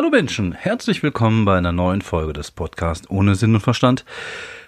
Hallo 0.00 0.08
Menschen, 0.08 0.52
herzlich 0.52 1.02
willkommen 1.02 1.44
bei 1.44 1.58
einer 1.58 1.72
neuen 1.72 2.00
Folge 2.00 2.32
des 2.32 2.50
Podcasts 2.50 3.10
ohne 3.10 3.34
Sinn 3.34 3.54
und 3.54 3.60
Verstand. 3.60 4.06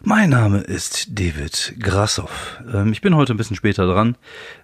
Mein 0.04 0.28
Name 0.28 0.58
ist 0.58 1.18
David 1.18 1.76
Grassoff. 1.80 2.60
Ähm, 2.70 2.92
ich 2.92 3.00
bin 3.00 3.16
heute 3.16 3.32
ein 3.32 3.38
bisschen 3.38 3.56
später 3.56 3.86
dran. 3.86 4.18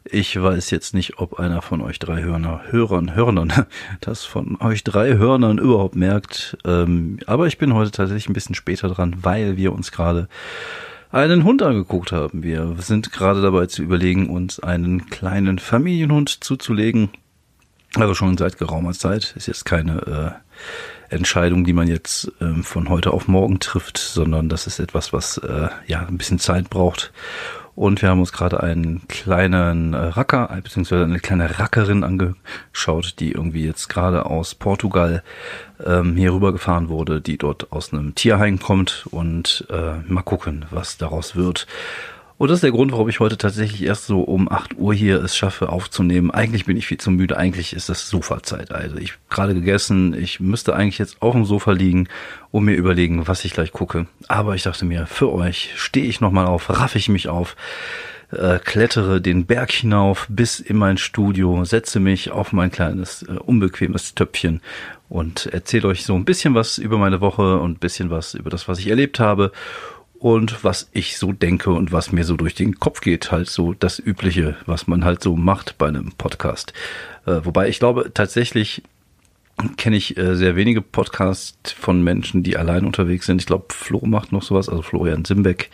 Ich 0.05 0.39
weiß 0.39 0.71
jetzt 0.71 0.93
nicht, 0.93 1.21
ob 1.21 1.39
einer 1.41 1.63
von 1.63 1.81
euch 1.81 1.99
drei 1.99 2.23
Hörner, 2.23 2.65
Hörern, 2.69 3.15
Hörnern, 3.15 3.51
das 4.03 4.27
von 4.27 4.61
euch 4.61 4.85
drei 4.85 5.17
Hörnern 5.17 5.57
überhaupt 5.57 5.97
merkt. 5.97 6.59
Ähm, 6.67 7.19
aber 7.25 7.47
ich 7.47 7.57
bin 7.57 7.73
heute 7.73 7.91
tatsächlich 7.91 8.29
ein 8.29 8.35
bisschen 8.35 8.55
später 8.55 8.89
dran, 8.89 9.17
weil 9.23 9.57
wir 9.57 9.73
uns 9.73 9.91
gerade 9.91 10.29
einen 11.11 11.45
Hund 11.45 11.63
angeguckt 11.63 12.13
haben. 12.13 12.43
Wir 12.43 12.77
sind 12.77 13.11
gerade 13.11 13.41
dabei 13.41 13.65
zu 13.69 13.83
überlegen, 13.83 14.29
uns 14.29 14.61
einen 14.61 15.07
kleinen 15.07 15.61
Familienhund 15.61 16.29
zuzulegen. 16.45 17.09
Also 17.95 18.15
schon 18.15 18.37
seit 18.37 18.59
geraumer 18.59 18.93
Zeit. 18.93 19.35
Ist 19.37 19.47
jetzt 19.47 19.65
keine 19.65 20.43
äh, 21.11 21.15
Entscheidung, 21.15 21.65
die 21.65 21.73
man 21.73 21.89
jetzt 21.89 22.31
ähm, 22.41 22.63
von 22.63 22.89
heute 22.89 23.13
auf 23.13 23.29
morgen 23.29 23.61
trifft, 23.61 23.99
sondern 23.99 24.49
das 24.49 24.67
ist 24.67 24.79
etwas, 24.79 25.13
was 25.13 25.39
äh, 25.39 25.69
ja 25.87 26.07
ein 26.07 26.19
bisschen 26.19 26.39
Zeit 26.39 26.69
braucht. 26.69 27.13
Und 27.75 28.03
wir 28.03 28.09
haben 28.09 28.19
uns 28.19 28.33
gerade 28.33 28.61
einen 28.61 29.07
kleinen 29.07 29.95
äh, 29.95 29.99
Racker, 29.99 30.51
äh, 30.53 30.61
beziehungsweise 30.61 31.05
eine 31.05 31.21
kleine 31.21 31.61
Rackerin 31.61 32.03
angeschaut, 32.03 33.15
die 33.21 33.31
irgendwie 33.31 33.65
jetzt 33.65 33.89
gerade 33.89 34.27
aus 34.27 34.57
Portugal 34.57 35.23
ähm, 35.87 36.17
hier 36.17 36.35
rübergefahren 36.35 36.89
wurde, 36.89 37.21
die 37.21 37.39
dort 37.39 37.71
aus 37.71 37.93
einem 37.93 38.17
Tierheim 38.17 38.59
kommt 38.59 39.07
und 39.13 39.65
äh, 39.71 39.99
mal 40.13 40.23
gucken, 40.23 40.67
was 40.71 40.99
daraus 40.99 41.37
wird. 41.37 41.69
Und 42.39 42.49
das 42.49 42.59
ist 42.59 42.63
der 42.63 42.71
Grund, 42.71 42.93
warum 42.93 43.09
ich 43.09 43.19
heute 43.19 43.37
tatsächlich 43.37 43.83
erst 43.83 44.07
so 44.07 44.21
um 44.21 44.49
8 44.49 44.79
Uhr 44.79 44.95
hier 44.95 45.23
es 45.23 45.37
schaffe 45.37 45.71
aufzunehmen. 45.71 46.31
Eigentlich 46.31 46.67
bin 46.67 46.77
ich 46.77 46.87
viel 46.87 46.99
zu 46.99 47.11
müde. 47.11 47.37
Eigentlich 47.37 47.73
ist 47.73 47.89
das 47.89 48.09
Sofazeit. 48.09 48.71
Also 48.71 48.97
ich 48.97 49.11
habe 49.11 49.21
gerade 49.29 49.55
gegessen. 49.55 50.15
Ich 50.15 50.39
müsste 50.39 50.77
eigentlich 50.77 50.99
jetzt 50.99 51.21
auf 51.21 51.33
dem 51.33 51.45
Sofa 51.45 51.73
liegen 51.73 52.09
und 52.53 52.65
mir 52.65 52.75
überlegen, 52.75 53.27
was 53.27 53.45
ich 53.45 53.55
gleich 53.55 53.73
gucke. 53.73 54.07
Aber 54.29 54.55
ich 54.55 54.63
dachte 54.63 54.85
mir, 54.85 55.07
für 55.07 55.33
euch 55.33 55.73
stehe 55.75 56.07
ich 56.07 56.21
nochmal 56.21 56.47
auf, 56.47 56.71
raff 56.71 56.95
ich 56.95 57.09
mich 57.09 57.29
auf, 57.29 57.57
äh, 58.31 58.61
klettere 58.61 59.21
den 59.21 59.47
Berg 59.47 59.73
hinauf 59.73 60.27
bis 60.29 60.61
in 60.61 60.77
mein 60.77 60.97
Studio, 60.97 61.65
setze 61.65 61.99
mich 61.99 62.31
auf 62.31 62.53
mein 62.53 62.71
kleines, 62.71 63.25
äh, 63.25 63.33
unbequemes 63.33 64.15
Töpfchen 64.15 64.61
und 65.09 65.47
erzähle 65.47 65.89
euch 65.89 66.05
so 66.05 66.15
ein 66.15 66.25
bisschen 66.25 66.55
was 66.55 66.79
über 66.79 66.99
meine 66.99 67.21
Woche 67.21 67.59
und 67.59 67.81
bisschen 67.81 68.11
was 68.11 68.35
über 68.35 68.51
das, 68.51 68.69
was 68.69 68.79
ich 68.79 68.89
erlebt 68.89 69.19
habe 69.19 69.51
und 70.19 70.65
was 70.65 70.89
ich 70.93 71.19
so 71.19 71.33
denke 71.33 71.71
und 71.71 71.93
was 71.93 72.13
mir 72.13 72.25
so 72.25 72.37
durch 72.37 72.55
den 72.55 72.79
Kopf 72.79 73.01
geht. 73.01 73.31
Halt 73.31 73.49
so 73.49 73.73
das 73.73 73.99
Übliche, 73.99 74.57
was 74.67 74.87
man 74.87 75.05
halt 75.05 75.23
so 75.23 75.37
macht 75.37 75.79
bei 75.79 75.89
einem 75.89 76.13
Podcast. 76.13 76.73
Äh, 77.27 77.41
wobei 77.45 77.69
ich 77.69 77.79
glaube, 77.79 78.11
tatsächlich 78.13 78.83
kenne 79.77 79.97
ich 79.97 80.17
äh, 80.17 80.37
sehr 80.37 80.57
wenige 80.57 80.83
Podcasts 80.83 81.73
von 81.73 82.03
Menschen, 82.03 82.43
die 82.43 82.57
allein 82.57 82.85
unterwegs 82.85 83.27
sind. 83.27 83.41
Ich 83.41 83.47
glaube, 83.47 83.67
Flo 83.71 84.01
macht 84.07 84.33
noch 84.33 84.43
sowas, 84.43 84.69
also 84.69 84.83
Florian 84.83 85.25
Simbeck. 85.25 85.71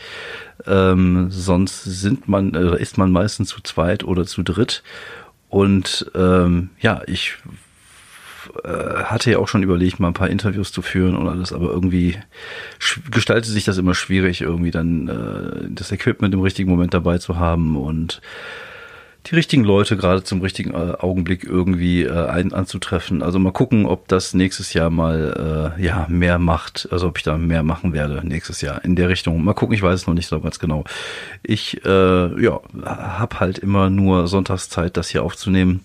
Ähm, 0.66 1.30
sonst 1.30 1.84
sind 1.84 2.28
man, 2.28 2.54
äh, 2.54 2.80
ist 2.80 2.98
man 2.98 3.12
meistens 3.12 3.48
zu 3.48 3.60
zweit 3.62 4.04
oder 4.04 4.24
zu 4.24 4.42
dritt. 4.42 4.82
Und 5.48 6.10
ähm, 6.14 6.70
ja, 6.80 7.02
ich 7.06 7.36
hatte 8.64 9.30
ja 9.30 9.38
auch 9.38 9.48
schon 9.48 9.62
überlegt, 9.62 10.00
mal 10.00 10.08
ein 10.08 10.14
paar 10.14 10.30
Interviews 10.30 10.72
zu 10.72 10.82
führen 10.82 11.16
und 11.16 11.28
alles, 11.28 11.52
aber 11.52 11.70
irgendwie 11.70 12.16
gestaltet 13.10 13.50
sich 13.50 13.64
das 13.64 13.78
immer 13.78 13.94
schwierig, 13.94 14.40
irgendwie 14.40 14.70
dann 14.70 15.08
äh, 15.08 15.68
das 15.70 15.92
Equipment 15.92 16.34
im 16.34 16.40
richtigen 16.40 16.70
Moment 16.70 16.94
dabei 16.94 17.18
zu 17.18 17.38
haben 17.38 17.76
und 17.76 18.20
die 19.26 19.34
richtigen 19.34 19.64
Leute 19.64 19.96
gerade 19.96 20.22
zum 20.22 20.42
richtigen 20.42 20.72
äh, 20.72 20.96
Augenblick 20.98 21.44
irgendwie 21.44 22.02
äh, 22.02 22.26
ein, 22.26 22.52
anzutreffen. 22.52 23.22
Also 23.22 23.38
mal 23.38 23.52
gucken, 23.52 23.86
ob 23.86 24.06
das 24.08 24.34
nächstes 24.34 24.74
Jahr 24.74 24.90
mal 24.90 25.74
äh, 25.78 25.82
ja 25.82 26.06
mehr 26.08 26.38
macht, 26.38 26.88
also 26.90 27.08
ob 27.08 27.16
ich 27.16 27.24
da 27.24 27.38
mehr 27.38 27.62
machen 27.62 27.92
werde 27.92 28.26
nächstes 28.26 28.60
Jahr 28.60 28.84
in 28.84 28.96
der 28.96 29.08
Richtung. 29.08 29.42
Mal 29.42 29.54
gucken, 29.54 29.74
ich 29.74 29.82
weiß 29.82 30.00
es 30.00 30.06
noch 30.06 30.14
nicht 30.14 30.28
so 30.28 30.40
ganz 30.40 30.58
genau. 30.58 30.84
Ich 31.42 31.84
äh, 31.86 32.42
ja 32.42 32.60
habe 32.84 33.40
halt 33.40 33.58
immer 33.58 33.88
nur 33.88 34.26
Sonntagszeit, 34.26 34.96
das 34.96 35.08
hier 35.08 35.22
aufzunehmen. 35.22 35.80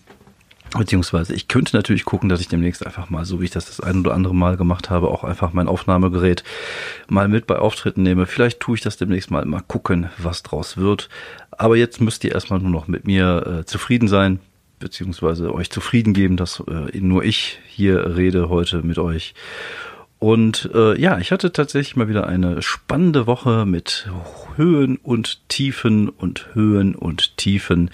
Beziehungsweise 0.77 1.33
ich 1.33 1.47
könnte 1.47 1.75
natürlich 1.75 2.05
gucken, 2.05 2.29
dass 2.29 2.41
ich 2.41 2.47
demnächst 2.47 2.85
einfach 2.85 3.09
mal, 3.09 3.25
so 3.25 3.41
wie 3.41 3.45
ich 3.45 3.51
das 3.51 3.65
das 3.65 3.79
ein 3.79 4.01
oder 4.01 4.13
andere 4.13 4.35
Mal 4.35 4.55
gemacht 4.55 4.89
habe, 4.89 5.07
auch 5.07 5.23
einfach 5.23 5.53
mein 5.53 5.67
Aufnahmegerät 5.67 6.43
mal 7.07 7.27
mit 7.27 7.47
bei 7.47 7.57
Auftritten 7.57 8.03
nehme. 8.03 8.27
Vielleicht 8.27 8.59
tue 8.59 8.75
ich 8.75 8.81
das 8.81 8.97
demnächst 8.97 9.31
mal, 9.31 9.45
mal 9.45 9.63
gucken, 9.67 10.09
was 10.17 10.43
draus 10.43 10.77
wird. 10.77 11.09
Aber 11.51 11.75
jetzt 11.75 12.01
müsst 12.01 12.23
ihr 12.23 12.33
erstmal 12.33 12.59
nur 12.59 12.69
noch 12.69 12.87
mit 12.87 13.05
mir 13.05 13.61
äh, 13.61 13.65
zufrieden 13.65 14.07
sein, 14.07 14.39
beziehungsweise 14.79 15.53
euch 15.53 15.71
zufrieden 15.71 16.13
geben, 16.13 16.37
dass 16.37 16.61
äh, 16.67 16.97
nur 16.99 17.23
ich 17.23 17.59
hier 17.67 18.15
rede 18.15 18.49
heute 18.49 18.83
mit 18.83 18.99
euch. 18.99 19.33
Und 20.19 20.69
äh, 20.73 20.99
ja, 20.99 21.17
ich 21.17 21.31
hatte 21.31 21.53
tatsächlich 21.53 21.95
mal 21.95 22.09
wieder 22.09 22.27
eine 22.27 22.61
spannende 22.61 23.25
Woche 23.25 23.65
mit 23.65 24.09
Höhen 24.57 24.97
und 24.97 25.47
Tiefen 25.47 26.09
und 26.09 26.53
Höhen 26.53 26.93
und 26.93 27.37
Tiefen. 27.37 27.89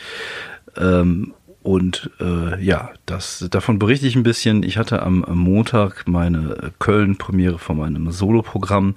Ähm, 0.75 1.33
und 1.65 2.11
äh, 2.19 2.63
ja, 2.63 2.91
das 3.07 3.47
davon 3.49 3.79
berichte 3.79 4.05
ich 4.05 4.15
ein 4.15 4.21
bisschen. 4.21 4.61
Ich 4.61 4.77
hatte 4.77 5.01
am, 5.01 5.25
Montag 5.27 6.07
meine 6.07 6.71
Köln-Premiere 6.77 7.57
von 7.57 7.79
meinem 7.79 8.11
Soloprogramm 8.11 8.93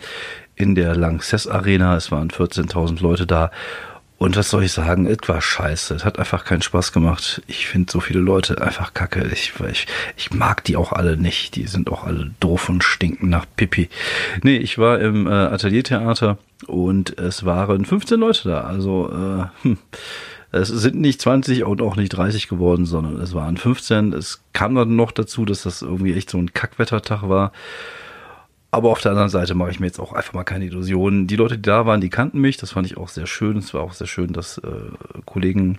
in 0.54 0.74
der 0.74 0.94
Lanxess 0.94 1.46
Arena. 1.46 1.96
Es 1.96 2.12
waren 2.12 2.28
14.000 2.28 3.00
Leute 3.00 3.26
da. 3.26 3.50
Und 4.18 4.36
was 4.36 4.50
soll 4.50 4.64
ich 4.64 4.72
sagen? 4.72 5.06
Es 5.06 5.26
war 5.28 5.40
scheiße. 5.40 5.94
Es 5.94 6.04
hat 6.04 6.18
einfach 6.18 6.44
keinen 6.44 6.60
Spaß 6.60 6.92
gemacht. 6.92 7.40
Ich 7.46 7.68
finde 7.68 7.90
so 7.90 8.00
viele 8.00 8.20
Leute 8.20 8.60
einfach 8.60 8.92
kacke. 8.92 9.26
Ich, 9.32 9.54
ich, 9.72 9.86
ich 10.18 10.30
mag 10.30 10.62
die 10.64 10.76
auch 10.76 10.92
alle 10.92 11.16
nicht. 11.16 11.56
Die 11.56 11.66
sind 11.66 11.90
auch 11.90 12.04
alle 12.04 12.32
doof 12.38 12.68
und 12.68 12.84
stinken 12.84 13.30
nach 13.30 13.46
Pipi. 13.56 13.88
Nee, 14.42 14.58
ich 14.58 14.76
war 14.76 15.00
im 15.00 15.26
äh, 15.26 15.30
Ateliertheater 15.30 16.36
und 16.66 17.18
es 17.18 17.46
waren 17.46 17.86
15 17.86 18.20
Leute 18.20 18.50
da. 18.50 18.60
Also, 18.60 19.10
äh, 19.10 19.66
hm 19.66 19.78
es 20.50 20.68
sind 20.68 20.96
nicht 20.96 21.20
20 21.20 21.64
und 21.64 21.82
auch 21.82 21.96
nicht 21.96 22.10
30 22.10 22.48
geworden, 22.48 22.86
sondern 22.86 23.20
es 23.20 23.34
waren 23.34 23.56
15. 23.56 24.12
Es 24.12 24.42
kam 24.52 24.74
dann 24.74 24.96
noch 24.96 25.12
dazu, 25.12 25.44
dass 25.44 25.62
das 25.62 25.82
irgendwie 25.82 26.14
echt 26.14 26.30
so 26.30 26.38
ein 26.38 26.52
Kackwettertag 26.54 27.28
war. 27.28 27.52
Aber 28.70 28.90
auf 28.90 29.00
der 29.00 29.12
anderen 29.12 29.30
Seite 29.30 29.54
mache 29.54 29.70
ich 29.70 29.80
mir 29.80 29.86
jetzt 29.86 29.98
auch 29.98 30.12
einfach 30.12 30.34
mal 30.34 30.44
keine 30.44 30.66
Illusionen. 30.66 31.26
Die 31.26 31.36
Leute, 31.36 31.56
die 31.56 31.62
da 31.62 31.86
waren, 31.86 32.00
die 32.00 32.10
kannten 32.10 32.38
mich. 32.40 32.56
Das 32.58 32.72
fand 32.72 32.86
ich 32.86 32.96
auch 32.96 33.08
sehr 33.08 33.26
schön. 33.26 33.58
Es 33.58 33.72
war 33.72 33.82
auch 33.82 33.94
sehr 33.94 34.06
schön, 34.06 34.32
dass 34.32 34.58
äh, 34.58 34.70
Kollegen 35.24 35.78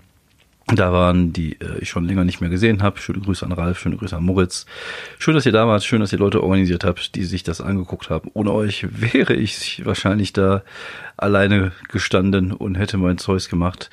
da 0.76 0.92
waren, 0.92 1.34
die 1.34 1.54
äh, 1.62 1.80
ich 1.80 1.90
schon 1.90 2.06
länger 2.06 2.24
nicht 2.24 2.42
mehr 2.42 2.50
gesehen 2.50 2.82
habe. 2.84 3.00
Schöne 3.00 3.20
Grüße 3.20 3.46
an 3.46 3.52
Ralf, 3.52 3.80
schöne 3.80 3.98
Grüße 3.98 4.16
an 4.16 4.24
Moritz. 4.24 4.66
Schön, 5.18 5.36
dass 5.36 5.46
ihr 5.46 5.52
da 5.52 5.68
wart, 5.68 5.84
schön, 5.84 6.00
dass 6.00 6.14
ihr 6.14 6.20
Leute 6.20 6.44
organisiert 6.44 6.84
habt, 6.84 7.16
die 7.16 7.24
sich 7.24 7.44
das 7.44 7.62
angeguckt 7.62 8.10
haben. 8.10 8.30
Ohne 8.34 8.52
euch 8.54 8.88
wäre 8.92 9.34
ich 9.34 9.84
wahrscheinlich 9.86 10.34
da 10.34 10.64
alleine 11.18 11.72
gestanden 11.90 12.52
und 12.52 12.76
hätte 12.76 12.98
mein 12.98 13.18
Zeus 13.18 13.50
gemacht. 13.50 13.90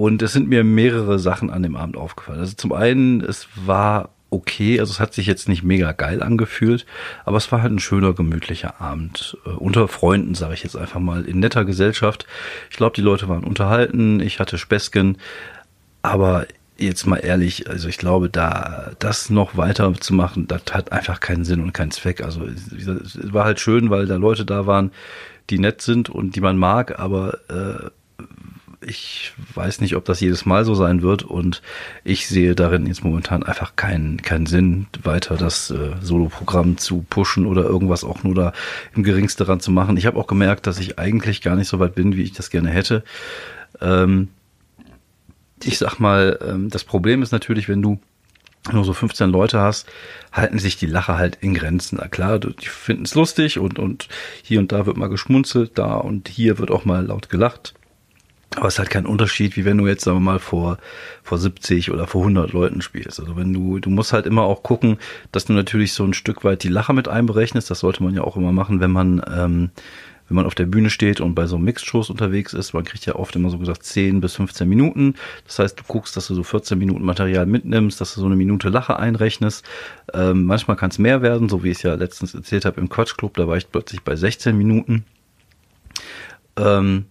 Und 0.00 0.22
es 0.22 0.32
sind 0.32 0.48
mir 0.48 0.64
mehrere 0.64 1.18
Sachen 1.18 1.50
an 1.50 1.62
dem 1.62 1.76
Abend 1.76 1.98
aufgefallen. 1.98 2.40
Also 2.40 2.54
zum 2.54 2.72
einen, 2.72 3.20
es 3.20 3.48
war 3.54 4.08
okay, 4.30 4.80
also 4.80 4.92
es 4.92 4.98
hat 4.98 5.12
sich 5.12 5.26
jetzt 5.26 5.46
nicht 5.46 5.62
mega 5.62 5.92
geil 5.92 6.22
angefühlt, 6.22 6.86
aber 7.26 7.36
es 7.36 7.52
war 7.52 7.60
halt 7.60 7.70
ein 7.70 7.80
schöner, 7.80 8.14
gemütlicher 8.14 8.80
Abend. 8.80 9.36
Äh, 9.44 9.50
unter 9.50 9.88
Freunden, 9.88 10.34
sage 10.34 10.54
ich 10.54 10.62
jetzt 10.62 10.74
einfach 10.74 11.00
mal, 11.00 11.26
in 11.26 11.40
netter 11.40 11.66
Gesellschaft. 11.66 12.26
Ich 12.70 12.78
glaube, 12.78 12.96
die 12.96 13.02
Leute 13.02 13.28
waren 13.28 13.44
unterhalten, 13.44 14.20
ich 14.20 14.40
hatte 14.40 14.56
Späßchen, 14.56 15.18
aber 16.00 16.46
jetzt 16.78 17.06
mal 17.06 17.18
ehrlich, 17.18 17.68
also 17.68 17.86
ich 17.86 17.98
glaube, 17.98 18.30
da 18.30 18.92
das 19.00 19.28
noch 19.28 19.58
weiter 19.58 19.92
zu 20.00 20.14
machen, 20.14 20.48
das 20.48 20.62
hat 20.70 20.92
einfach 20.92 21.20
keinen 21.20 21.44
Sinn 21.44 21.60
und 21.60 21.74
keinen 21.74 21.90
Zweck. 21.90 22.22
Also 22.22 22.46
es 22.46 23.34
war 23.34 23.44
halt 23.44 23.60
schön, 23.60 23.90
weil 23.90 24.06
da 24.06 24.16
Leute 24.16 24.46
da 24.46 24.66
waren, 24.66 24.92
die 25.50 25.58
nett 25.58 25.82
sind 25.82 26.08
und 26.08 26.36
die 26.36 26.40
man 26.40 26.56
mag, 26.56 26.98
aber 26.98 27.34
äh, 27.50 27.90
ich 28.82 29.32
weiß 29.54 29.80
nicht, 29.82 29.94
ob 29.96 30.06
das 30.06 30.20
jedes 30.20 30.46
Mal 30.46 30.64
so 30.64 30.74
sein 30.74 31.02
wird 31.02 31.22
und 31.22 31.60
ich 32.02 32.28
sehe 32.28 32.54
darin 32.54 32.86
jetzt 32.86 33.04
momentan 33.04 33.42
einfach 33.42 33.76
keinen, 33.76 34.22
keinen 34.22 34.46
Sinn, 34.46 34.86
weiter 35.02 35.36
das 35.36 35.70
äh, 35.70 35.92
Solo-Programm 36.00 36.78
zu 36.78 37.04
pushen 37.08 37.46
oder 37.46 37.64
irgendwas 37.64 38.04
auch 38.04 38.22
nur 38.24 38.34
da 38.34 38.52
im 38.94 39.02
geringsten 39.02 39.44
daran 39.44 39.60
zu 39.60 39.70
machen. 39.70 39.96
Ich 39.98 40.06
habe 40.06 40.18
auch 40.18 40.26
gemerkt, 40.26 40.66
dass 40.66 40.78
ich 40.78 40.98
eigentlich 40.98 41.42
gar 41.42 41.56
nicht 41.56 41.68
so 41.68 41.78
weit 41.78 41.94
bin, 41.94 42.16
wie 42.16 42.22
ich 42.22 42.32
das 42.32 42.48
gerne 42.48 42.70
hätte. 42.70 43.04
Ähm, 43.82 44.28
ich 45.62 45.76
sag 45.76 45.98
mal, 45.98 46.38
ähm, 46.42 46.70
das 46.70 46.84
Problem 46.84 47.22
ist 47.22 47.32
natürlich, 47.32 47.68
wenn 47.68 47.82
du 47.82 48.00
nur 48.72 48.84
so 48.84 48.94
15 48.94 49.30
Leute 49.30 49.60
hast, 49.60 49.88
halten 50.32 50.58
sich 50.58 50.76
die 50.76 50.86
Lacher 50.86 51.18
halt 51.18 51.36
in 51.40 51.54
Grenzen. 51.54 51.98
Na 52.00 52.08
klar, 52.08 52.38
die 52.38 52.54
finden 52.66 53.04
es 53.04 53.14
lustig 53.14 53.58
und, 53.58 53.78
und 53.78 54.08
hier 54.42 54.58
und 54.58 54.72
da 54.72 54.86
wird 54.86 54.96
mal 54.96 55.08
geschmunzelt, 55.08 55.72
da 55.76 55.96
und 55.96 56.28
hier 56.28 56.58
wird 56.58 56.70
auch 56.70 56.86
mal 56.86 57.04
laut 57.04 57.28
gelacht. 57.28 57.74
Aber 58.56 58.66
es 58.66 58.74
ist 58.74 58.78
halt 58.80 58.90
kein 58.90 59.06
Unterschied, 59.06 59.56
wie 59.56 59.64
wenn 59.64 59.78
du 59.78 59.86
jetzt, 59.86 60.02
sagen 60.02 60.16
wir 60.16 60.32
mal, 60.32 60.38
vor, 60.40 60.78
vor 61.22 61.38
70 61.38 61.92
oder 61.92 62.08
vor 62.08 62.22
100 62.22 62.52
Leuten 62.52 62.82
spielst. 62.82 63.20
Also 63.20 63.36
wenn 63.36 63.52
du, 63.52 63.78
du 63.78 63.90
musst 63.90 64.12
halt 64.12 64.26
immer 64.26 64.42
auch 64.42 64.64
gucken, 64.64 64.98
dass 65.30 65.44
du 65.44 65.52
natürlich 65.52 65.92
so 65.92 66.04
ein 66.04 66.14
Stück 66.14 66.42
weit 66.42 66.64
die 66.64 66.68
Lacher 66.68 66.92
mit 66.92 67.06
einberechnest. 67.06 67.70
Das 67.70 67.80
sollte 67.80 68.02
man 68.02 68.14
ja 68.14 68.22
auch 68.22 68.36
immer 68.36 68.50
machen, 68.50 68.80
wenn 68.80 68.90
man, 68.90 69.22
ähm, 69.32 69.70
wenn 70.26 70.34
man 70.34 70.46
auf 70.46 70.56
der 70.56 70.66
Bühne 70.66 70.90
steht 70.90 71.20
und 71.20 71.36
bei 71.36 71.46
so 71.46 71.58
Mixed-Shows 71.58 72.10
unterwegs 72.10 72.52
ist, 72.52 72.72
man 72.72 72.84
kriegt 72.84 73.06
ja 73.06 73.14
oft 73.14 73.36
immer 73.36 73.50
so 73.50 73.58
gesagt 73.58 73.84
10 73.84 74.20
bis 74.20 74.34
15 74.34 74.68
Minuten. 74.68 75.14
Das 75.46 75.60
heißt, 75.60 75.78
du 75.78 75.84
guckst, 75.86 76.16
dass 76.16 76.26
du 76.26 76.34
so 76.34 76.42
14 76.42 76.76
Minuten 76.76 77.04
Material 77.04 77.46
mitnimmst, 77.46 78.00
dass 78.00 78.14
du 78.14 78.20
so 78.20 78.26
eine 78.26 78.36
Minute 78.36 78.68
Lache 78.68 78.98
einrechnest. 78.98 79.64
Ähm, 80.12 80.44
manchmal 80.44 80.76
kann 80.76 80.90
es 80.90 80.98
mehr 80.98 81.22
werden, 81.22 81.48
so 81.48 81.62
wie 81.62 81.70
ich 81.70 81.78
es 81.78 81.82
ja 81.84 81.94
letztens 81.94 82.34
erzählt 82.34 82.64
habe 82.64 82.80
im 82.80 82.88
Quatsch 82.88 83.16
Club, 83.16 83.34
da 83.36 83.46
war 83.46 83.56
ich 83.56 83.70
plötzlich 83.70 84.02
bei 84.02 84.16
16 84.16 84.58
Minuten. 84.58 85.04
Ähm, 86.56 87.06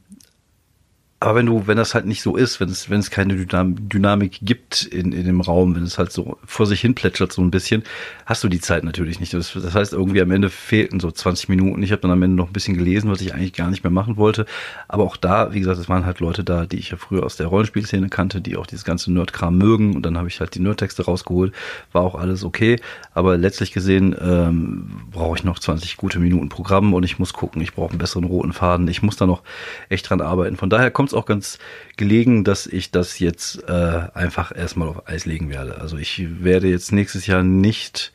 aber 1.22 1.36
wenn 1.36 1.48
du, 1.48 1.68
wenn 1.68 1.76
das 1.76 1.96
halt 1.96 2.06
nicht 2.06 2.22
so 2.22 2.38
ist, 2.38 2.62
wenn 2.62 2.70
es, 2.70 2.90
wenn 2.90 3.02
es 3.02 3.12
keine 3.12 3.36
Dynamik 3.36 4.40
gibt 4.42 4.84
in, 4.84 5.12
in 5.12 5.26
dem 5.26 5.42
Raum, 5.42 5.76
wenn 5.76 5.84
es 5.84 5.98
halt 5.98 6.14
so 6.14 6.38
vor 6.46 6.66
sich 6.66 6.80
hin 6.80 6.96
plätschert 6.96 7.34
so 7.34 7.42
ein 7.42 7.52
bisschen, 7.52 7.84
hast 8.26 8.42
du 8.42 8.48
die 8.48 8.62
Zeit 8.62 8.86
natürlich 8.86 9.20
nicht. 9.20 9.34
Das, 9.34 9.52
das 9.54 9.76
heißt, 9.76 9.92
irgendwie 9.92 10.22
am 10.22 10.32
Ende 10.32 10.50
fehlten 10.50 11.02
so 11.02 11.12
20 11.12 11.50
Minuten. 11.50 11.84
Ich 11.84 11.92
habe 11.92 12.02
dann 12.02 12.12
am 12.12 12.24
Ende 12.24 12.38
noch 12.38 12.48
ein 12.48 12.54
bisschen 12.54 12.78
gelesen, 12.78 13.12
was 13.12 13.20
ich 13.20 13.34
eigentlich 13.34 13.52
gar 13.52 13.70
nicht 13.70 13.84
mehr 13.84 13.92
machen 13.92 14.16
wollte. 14.16 14.46
Aber 14.88 15.04
auch 15.04 15.18
da, 15.18 15.54
wie 15.54 15.60
gesagt, 15.60 15.78
es 15.78 15.90
waren 15.90 16.06
halt 16.06 16.22
Leute 16.22 16.46
da, 16.46 16.66
die 16.66 16.78
ich 16.78 16.92
ja 16.92 16.98
früher 16.98 17.26
aus 17.26 17.36
der 17.36 17.48
Rollenspielszene 17.48 18.08
kannte, 18.08 18.40
die 18.40 18.56
auch 18.56 18.66
dieses 18.66 18.86
ganze 18.86 19.12
Nerdkram 19.12 19.58
mögen. 19.58 19.96
Und 19.98 20.04
dann 20.04 20.18
habe 20.18 20.30
ich 20.30 20.40
halt 20.40 20.56
die 20.56 20.62
Nerdtexte 20.62 21.04
rausgeholt. 21.04 21.54
War 21.92 22.04
auch 22.04 22.16
alles 22.16 22.46
okay. 22.46 22.80
Aber 23.14 23.36
letztlich 23.36 23.74
gesehen 23.74 24.16
ähm, 24.22 25.02
brauche 25.12 25.36
ich 25.36 25.44
noch 25.44 25.60
20 25.60 25.98
gute 25.98 26.20
Minuten 26.20 26.48
Programm 26.48 26.94
und 26.94 27.04
ich 27.04 27.20
muss 27.20 27.34
gucken, 27.34 27.62
ich 27.62 27.74
brauche 27.74 27.90
einen 27.90 28.00
besseren 28.00 28.24
roten 28.24 28.54
Faden. 28.54 28.88
Ich 28.88 29.02
muss 29.02 29.18
da 29.18 29.26
noch 29.26 29.44
echt 29.90 30.10
dran 30.10 30.22
arbeiten. 30.22 30.56
Von 30.56 30.70
daher 30.70 30.92
kommt 30.92 31.09
es 31.10 31.14
auch 31.14 31.26
ganz 31.26 31.60
gelegen, 31.98 32.44
dass 32.44 32.68
ich 32.68 32.92
das 32.92 33.20
jetzt 33.20 33.64
äh, 33.68 34.02
einfach 34.14 34.56
erstmal 34.56 34.88
auf 34.88 35.08
Eis 35.08 35.26
legen 35.26 35.50
werde. 35.50 35.80
Also 35.80 35.98
ich 35.98 36.44
werde 36.44 36.68
jetzt 36.68 36.92
nächstes 36.92 37.28
Jahr 37.28 37.44
nicht 37.44 38.12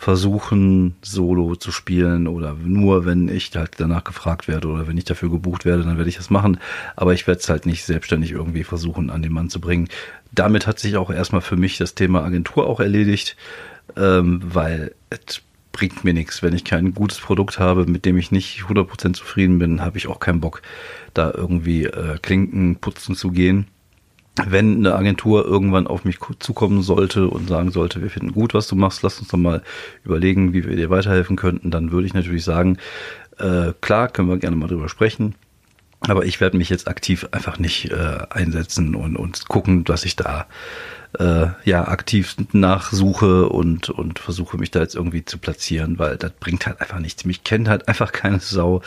versuchen, 0.00 0.94
Solo 1.02 1.56
zu 1.56 1.70
spielen 1.70 2.26
oder 2.26 2.54
nur, 2.54 3.04
wenn 3.04 3.28
ich 3.28 3.50
halt 3.54 3.72
danach 3.76 4.02
gefragt 4.02 4.48
werde 4.48 4.68
oder 4.68 4.88
wenn 4.88 4.96
ich 4.96 5.04
dafür 5.04 5.28
gebucht 5.28 5.66
werde, 5.66 5.82
dann 5.82 5.98
werde 5.98 6.08
ich 6.08 6.16
das 6.16 6.30
machen. 6.30 6.58
Aber 6.96 7.12
ich 7.12 7.26
werde 7.26 7.40
es 7.40 7.50
halt 7.50 7.66
nicht 7.66 7.84
selbstständig 7.84 8.32
irgendwie 8.32 8.64
versuchen, 8.64 9.10
an 9.10 9.20
den 9.20 9.32
Mann 9.32 9.50
zu 9.50 9.60
bringen. 9.60 9.88
Damit 10.32 10.66
hat 10.66 10.78
sich 10.78 10.96
auch 10.96 11.10
erstmal 11.10 11.42
für 11.42 11.56
mich 11.56 11.76
das 11.76 11.94
Thema 11.94 12.24
Agentur 12.24 12.66
auch 12.66 12.80
erledigt, 12.80 13.36
ähm, 13.94 14.40
weil 14.42 14.94
es 15.10 15.42
bringt 15.72 16.04
mir 16.04 16.12
nichts. 16.14 16.42
Wenn 16.42 16.54
ich 16.54 16.64
kein 16.64 16.94
gutes 16.94 17.18
Produkt 17.18 17.58
habe, 17.58 17.86
mit 17.86 18.04
dem 18.04 18.16
ich 18.16 18.30
nicht 18.30 18.62
100% 18.62 19.14
zufrieden 19.14 19.58
bin, 19.58 19.80
habe 19.82 19.98
ich 19.98 20.08
auch 20.08 20.20
keinen 20.20 20.40
Bock, 20.40 20.62
da 21.14 21.32
irgendwie 21.34 21.84
äh, 21.84 22.18
Klinken 22.20 22.76
putzen 22.76 23.14
zu 23.14 23.30
gehen. 23.30 23.66
Wenn 24.46 24.78
eine 24.78 24.94
Agentur 24.94 25.44
irgendwann 25.44 25.86
auf 25.86 26.04
mich 26.04 26.18
zukommen 26.38 26.82
sollte 26.82 27.28
und 27.28 27.48
sagen 27.48 27.72
sollte, 27.72 28.00
wir 28.00 28.10
finden 28.10 28.32
gut, 28.32 28.54
was 28.54 28.68
du 28.68 28.76
machst, 28.76 29.02
lass 29.02 29.18
uns 29.18 29.28
doch 29.28 29.38
mal 29.38 29.62
überlegen, 30.04 30.52
wie 30.52 30.64
wir 30.64 30.76
dir 30.76 30.88
weiterhelfen 30.88 31.36
könnten, 31.36 31.70
dann 31.70 31.92
würde 31.92 32.06
ich 32.06 32.14
natürlich 32.14 32.44
sagen, 32.44 32.78
äh, 33.38 33.72
klar, 33.80 34.08
können 34.08 34.28
wir 34.28 34.38
gerne 34.38 34.56
mal 34.56 34.68
drüber 34.68 34.88
sprechen. 34.88 35.34
Aber 36.00 36.24
ich 36.24 36.40
werde 36.40 36.56
mich 36.56 36.70
jetzt 36.70 36.88
aktiv 36.88 37.28
einfach 37.32 37.58
nicht 37.58 37.90
äh, 37.90 38.18
einsetzen 38.30 38.94
und, 38.94 39.16
und 39.16 39.48
gucken, 39.48 39.84
dass 39.84 40.04
ich 40.04 40.16
da 40.16 40.46
äh, 41.18 41.46
ja 41.64 41.88
aktiv 41.88 42.36
nachsuche 42.52 43.48
und 43.48 43.90
und 43.90 44.18
versuche 44.18 44.58
mich 44.58 44.70
da 44.70 44.80
jetzt 44.80 44.94
irgendwie 44.94 45.24
zu 45.24 45.38
platzieren, 45.38 45.98
weil 45.98 46.16
das 46.16 46.32
bringt 46.32 46.66
halt 46.66 46.80
einfach 46.80 47.00
nichts. 47.00 47.24
Mich 47.24 47.44
kennt 47.44 47.68
halt 47.68 47.88
einfach 47.88 48.12
keine 48.12 48.40
Sau 48.40 48.82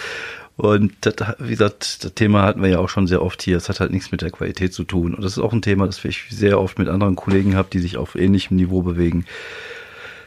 und 0.55 0.93
das, 1.01 1.15
wie 1.39 1.49
gesagt, 1.49 2.03
das 2.03 2.13
Thema 2.13 2.43
hatten 2.43 2.61
wir 2.61 2.69
ja 2.69 2.79
auch 2.79 2.89
schon 2.89 3.07
sehr 3.07 3.23
oft 3.23 3.41
hier. 3.41 3.57
Es 3.57 3.69
hat 3.69 3.79
halt 3.79 3.91
nichts 3.91 4.11
mit 4.11 4.21
der 4.21 4.29
Qualität 4.29 4.73
zu 4.73 4.83
tun. 4.83 5.15
Und 5.15 5.23
das 5.23 5.33
ist 5.33 5.39
auch 5.39 5.51
ein 5.51 5.63
Thema, 5.63 5.87
das 5.87 6.03
ich 6.05 6.25
sehr 6.29 6.59
oft 6.59 6.77
mit 6.77 6.89
anderen 6.89 7.15
Kollegen 7.15 7.55
habe, 7.55 7.69
die 7.71 7.79
sich 7.79 7.97
auf 7.97 8.15
ähnlichem 8.15 8.55
Niveau 8.57 8.83
bewegen. 8.83 9.25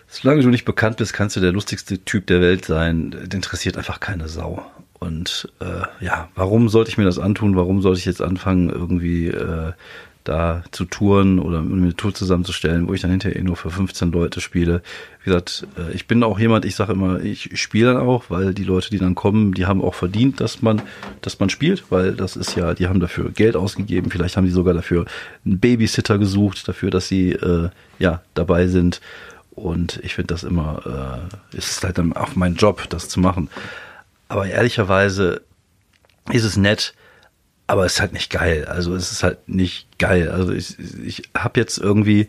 Solange 0.08 0.42
du 0.42 0.48
nicht 0.48 0.64
bekannt 0.64 0.96
bist, 0.96 1.12
kannst 1.12 1.36
du 1.36 1.40
der 1.40 1.52
lustigste 1.52 2.04
Typ 2.04 2.26
der 2.26 2.40
Welt 2.40 2.64
sein. 2.64 3.10
Das 3.12 3.34
interessiert 3.34 3.76
einfach 3.76 4.00
keine 4.00 4.28
Sau. 4.28 4.64
Und 4.98 5.48
äh, 5.60 6.04
ja, 6.04 6.28
warum 6.34 6.68
sollte 6.68 6.90
ich 6.90 6.98
mir 6.98 7.04
das 7.04 7.18
antun? 7.18 7.54
Warum 7.54 7.82
sollte 7.82 8.00
ich 8.00 8.06
jetzt 8.06 8.22
anfangen, 8.22 8.70
irgendwie 8.70 9.28
äh, 9.28 9.72
da 10.28 10.64
zu 10.72 10.84
touren 10.84 11.38
oder 11.38 11.60
eine 11.60 11.94
Tour 11.94 12.12
zusammenzustellen, 12.12 12.88
wo 12.88 12.94
ich 12.94 13.00
dann 13.00 13.10
hinterher 13.10 13.38
eh 13.38 13.42
nur 13.42 13.56
für 13.56 13.70
15 13.70 14.12
Leute 14.12 14.40
spiele. 14.40 14.82
Wie 15.22 15.26
gesagt, 15.26 15.66
äh, 15.78 15.92
ich 15.92 16.06
bin 16.06 16.22
auch 16.22 16.38
jemand, 16.38 16.64
ich 16.64 16.74
sage 16.74 16.92
immer, 16.92 17.20
ich 17.20 17.58
spiele 17.60 17.94
dann 17.94 18.02
auch, 18.02 18.24
weil 18.28 18.52
die 18.52 18.64
Leute, 18.64 18.90
die 18.90 18.98
dann 18.98 19.14
kommen, 19.14 19.54
die 19.54 19.66
haben 19.66 19.82
auch 19.82 19.94
verdient, 19.94 20.40
dass 20.40 20.62
man, 20.62 20.82
dass 21.22 21.38
man 21.38 21.48
spielt, 21.48 21.90
weil 21.90 22.12
das 22.12 22.36
ist 22.36 22.56
ja, 22.56 22.74
die 22.74 22.88
haben 22.88 23.00
dafür 23.00 23.30
Geld 23.30 23.56
ausgegeben, 23.56 24.10
vielleicht 24.10 24.36
haben 24.36 24.46
die 24.46 24.50
sogar 24.50 24.74
dafür 24.74 25.06
einen 25.44 25.58
Babysitter 25.58 26.18
gesucht, 26.18 26.66
dafür, 26.68 26.90
dass 26.90 27.08
sie 27.08 27.32
äh, 27.32 27.70
ja 27.98 28.22
dabei 28.34 28.66
sind. 28.66 29.00
Und 29.52 30.00
ich 30.02 30.14
finde 30.14 30.34
das 30.34 30.44
immer, 30.44 31.28
äh, 31.52 31.56
ist 31.56 31.82
halt 31.82 31.98
dann 31.98 32.12
auch 32.12 32.36
mein 32.36 32.56
Job, 32.56 32.84
das 32.90 33.08
zu 33.08 33.20
machen. 33.20 33.48
Aber 34.28 34.46
ehrlicherweise 34.46 35.40
ist 36.30 36.44
es 36.44 36.56
nett, 36.56 36.94
aber 37.66 37.84
es 37.84 37.94
ist 37.94 38.00
halt 38.00 38.12
nicht 38.12 38.30
geil. 38.30 38.66
Also 38.66 38.94
es 38.94 39.12
ist 39.12 39.22
halt 39.22 39.48
nicht 39.48 39.98
geil. 39.98 40.30
Also 40.30 40.52
ich, 40.52 40.76
ich 41.04 41.22
habe 41.36 41.58
jetzt 41.58 41.78
irgendwie, 41.78 42.28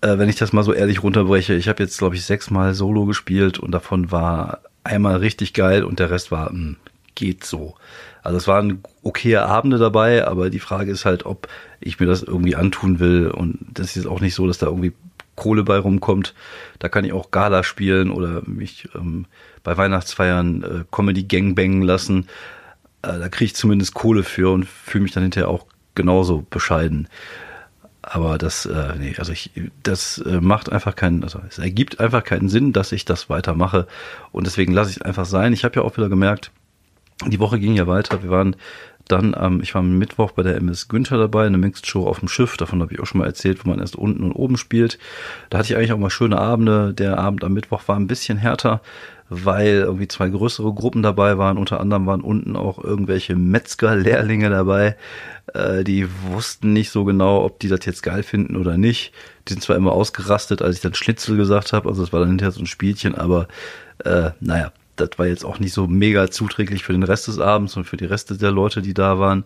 äh, 0.00 0.18
wenn 0.18 0.28
ich 0.28 0.36
das 0.36 0.52
mal 0.52 0.62
so 0.62 0.72
ehrlich 0.72 1.02
runterbreche, 1.02 1.54
ich 1.54 1.68
habe 1.68 1.82
jetzt, 1.82 1.98
glaube 1.98 2.16
ich, 2.16 2.24
sechsmal 2.24 2.74
Solo 2.74 3.04
gespielt 3.04 3.58
und 3.58 3.72
davon 3.72 4.10
war 4.10 4.60
einmal 4.84 5.16
richtig 5.16 5.52
geil 5.52 5.84
und 5.84 5.98
der 5.98 6.10
Rest 6.10 6.30
war, 6.30 6.50
mh, 6.50 6.58
hm, 6.58 6.76
geht 7.14 7.44
so. 7.44 7.74
Also 8.22 8.38
es 8.38 8.48
waren 8.48 8.80
okaye 9.02 9.42
Abende 9.42 9.78
dabei, 9.78 10.26
aber 10.26 10.50
die 10.50 10.58
Frage 10.58 10.90
ist 10.90 11.04
halt, 11.04 11.26
ob 11.26 11.48
ich 11.80 12.00
mir 12.00 12.06
das 12.06 12.22
irgendwie 12.22 12.56
antun 12.56 12.98
will. 12.98 13.28
Und 13.30 13.58
das 13.72 13.96
ist 13.96 14.06
auch 14.06 14.20
nicht 14.20 14.34
so, 14.34 14.46
dass 14.46 14.58
da 14.58 14.66
irgendwie 14.66 14.92
Kohle 15.36 15.62
bei 15.62 15.78
rumkommt. 15.78 16.34
Da 16.78 16.88
kann 16.88 17.04
ich 17.04 17.12
auch 17.12 17.30
Gala 17.30 17.62
spielen 17.62 18.10
oder 18.10 18.42
mich 18.46 18.88
ähm, 18.94 19.26
bei 19.62 19.76
Weihnachtsfeiern 19.76 20.62
äh, 20.62 20.84
Comedy 20.90 21.24
Gangbangen 21.24 21.82
lassen. 21.82 22.26
Äh, 23.02 23.18
da 23.18 23.28
kriege 23.28 23.46
ich 23.46 23.54
zumindest 23.54 23.94
Kohle 23.94 24.22
für 24.22 24.52
und 24.52 24.66
fühle 24.66 25.02
mich 25.02 25.12
dann 25.12 25.22
hinterher 25.22 25.48
auch 25.48 25.66
genauso 25.94 26.44
bescheiden. 26.48 27.08
Aber 28.02 28.38
das, 28.38 28.66
äh, 28.66 28.94
nee, 28.98 29.14
also 29.18 29.32
ich, 29.32 29.50
das 29.82 30.18
äh, 30.18 30.40
macht 30.40 30.70
einfach 30.70 30.94
keinen, 30.94 31.24
also 31.24 31.40
es 31.48 31.58
ergibt 31.58 31.98
einfach 31.98 32.22
keinen 32.22 32.48
Sinn, 32.48 32.72
dass 32.72 32.92
ich 32.92 33.04
das 33.04 33.28
weitermache. 33.28 33.88
Und 34.30 34.46
deswegen 34.46 34.72
lasse 34.72 34.90
ich 34.90 34.98
es 34.98 35.02
einfach 35.02 35.24
sein. 35.24 35.52
Ich 35.52 35.64
habe 35.64 35.74
ja 35.76 35.82
auch 35.82 35.96
wieder 35.96 36.08
gemerkt, 36.08 36.52
die 37.26 37.40
Woche 37.40 37.58
ging 37.58 37.74
ja 37.74 37.88
weiter. 37.88 38.22
Wir 38.22 38.30
waren 38.30 38.54
dann 39.08 39.34
am, 39.34 39.60
ich 39.60 39.74
war 39.74 39.80
am 39.80 39.98
Mittwoch 39.98 40.32
bei 40.32 40.42
der 40.42 40.56
MS 40.56 40.88
Günther 40.88 41.18
dabei, 41.18 41.46
eine 41.46 41.58
Mixed 41.58 41.86
Show 41.86 42.06
auf 42.06 42.18
dem 42.18 42.28
Schiff. 42.28 42.56
Davon 42.56 42.82
habe 42.82 42.92
ich 42.92 43.00
auch 43.00 43.06
schon 43.06 43.20
mal 43.20 43.26
erzählt, 43.26 43.64
wo 43.64 43.70
man 43.70 43.78
erst 43.78 43.96
unten 43.96 44.24
und 44.24 44.32
oben 44.32 44.56
spielt. 44.56 44.98
Da 45.50 45.58
hatte 45.58 45.72
ich 45.72 45.76
eigentlich 45.76 45.92
auch 45.92 45.98
mal 45.98 46.10
schöne 46.10 46.38
Abende. 46.38 46.92
Der 46.92 47.18
Abend 47.18 47.44
am 47.44 47.52
Mittwoch 47.52 47.82
war 47.86 47.96
ein 47.96 48.08
bisschen 48.08 48.38
härter 48.38 48.80
weil 49.28 49.66
irgendwie 49.66 50.08
zwei 50.08 50.28
größere 50.28 50.72
Gruppen 50.72 51.02
dabei 51.02 51.38
waren. 51.38 51.58
Unter 51.58 51.80
anderem 51.80 52.06
waren 52.06 52.20
unten 52.20 52.56
auch 52.56 52.82
irgendwelche 52.82 53.34
Metzger-Lehrlinge 53.34 54.50
dabei. 54.50 54.96
Äh, 55.52 55.84
die 55.84 56.06
wussten 56.30 56.72
nicht 56.72 56.90
so 56.90 57.04
genau, 57.04 57.44
ob 57.44 57.58
die 57.58 57.68
das 57.68 57.84
jetzt 57.84 58.02
geil 58.02 58.22
finden 58.22 58.56
oder 58.56 58.76
nicht. 58.76 59.12
Die 59.48 59.54
sind 59.54 59.62
zwar 59.62 59.76
immer 59.76 59.92
ausgerastet, 59.92 60.62
als 60.62 60.76
ich 60.76 60.82
dann 60.82 60.94
Schnitzel 60.94 61.36
gesagt 61.36 61.72
habe, 61.72 61.88
also 61.88 62.02
das 62.02 62.12
war 62.12 62.20
dann 62.20 62.28
hinterher 62.30 62.52
so 62.52 62.60
ein 62.60 62.66
Spielchen, 62.66 63.14
aber 63.14 63.48
äh, 64.04 64.30
naja, 64.40 64.72
das 64.96 65.10
war 65.16 65.26
jetzt 65.26 65.44
auch 65.44 65.58
nicht 65.58 65.72
so 65.72 65.86
mega 65.86 66.30
zuträglich 66.30 66.82
für 66.82 66.92
den 66.92 67.02
Rest 67.02 67.28
des 67.28 67.38
Abends 67.38 67.76
und 67.76 67.84
für 67.84 67.96
die 67.96 68.04
Reste 68.04 68.36
der 68.36 68.50
Leute, 68.50 68.82
die 68.82 68.94
da 68.94 69.18
waren. 69.18 69.44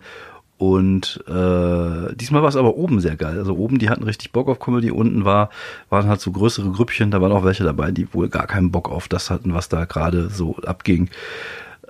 Und 0.61 1.23
äh, 1.27 2.15
diesmal 2.15 2.43
war 2.43 2.49
es 2.49 2.55
aber 2.55 2.75
oben 2.75 2.99
sehr 2.99 3.15
geil. 3.15 3.39
Also 3.39 3.55
oben, 3.55 3.79
die 3.79 3.89
hatten 3.89 4.03
richtig 4.03 4.31
Bock 4.31 4.47
auf 4.47 4.59
Comedy. 4.59 4.91
Unten 4.91 5.25
war, 5.25 5.49
waren 5.89 6.07
halt 6.07 6.21
so 6.21 6.31
größere 6.31 6.69
Grüppchen. 6.69 7.09
Da 7.09 7.19
waren 7.19 7.31
auch 7.31 7.43
welche 7.43 7.63
dabei, 7.63 7.89
die 7.89 8.13
wohl 8.13 8.29
gar 8.29 8.45
keinen 8.45 8.71
Bock 8.71 8.91
auf 8.91 9.07
das 9.07 9.31
hatten, 9.31 9.55
was 9.55 9.69
da 9.69 9.85
gerade 9.85 10.29
so 10.29 10.57
abging. 10.57 11.09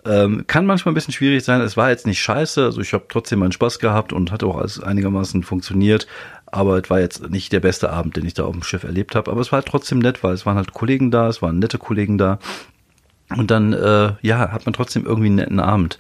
Ähm, 0.05 0.45
kann 0.47 0.65
manchmal 0.65 0.93
ein 0.93 0.95
bisschen 0.95 1.13
schwierig 1.13 1.43
sein. 1.43 1.59
Es 1.59 1.75
war 1.75 1.89
jetzt 1.89 2.07
nicht 2.07 2.21
scheiße. 2.21 2.63
Also 2.63 2.79
ich 2.79 2.93
habe 2.93 3.03
trotzdem 3.09 3.39
meinen 3.39 3.51
Spaß 3.51 3.79
gehabt 3.79 4.13
und 4.13 4.31
hatte 4.31 4.45
auch 4.45 4.57
alles 4.57 4.81
einigermaßen 4.81 5.43
funktioniert. 5.43 6.07
Aber 6.45 6.81
es 6.81 6.89
war 6.89 7.01
jetzt 7.01 7.29
nicht 7.29 7.51
der 7.51 7.59
beste 7.59 7.91
Abend, 7.91 8.15
den 8.15 8.25
ich 8.25 8.35
da 8.35 8.45
auf 8.45 8.53
dem 8.53 8.63
Schiff 8.63 8.85
erlebt 8.85 9.15
habe. 9.15 9.29
Aber 9.31 9.41
es 9.41 9.51
war 9.51 9.57
halt 9.57 9.67
trotzdem 9.67 9.99
nett, 9.99 10.23
weil 10.23 10.33
es 10.33 10.45
waren 10.45 10.55
halt 10.55 10.73
Kollegen 10.73 11.11
da, 11.11 11.27
es 11.27 11.41
waren 11.41 11.59
nette 11.59 11.77
Kollegen 11.77 12.17
da. 12.17 12.39
Und 13.37 13.51
dann, 13.51 13.73
äh, 13.73 14.13
ja, 14.21 14.51
hat 14.51 14.65
man 14.65 14.73
trotzdem 14.73 15.05
irgendwie 15.05 15.27
einen 15.27 15.35
netten 15.35 15.59
Abend. 15.59 15.97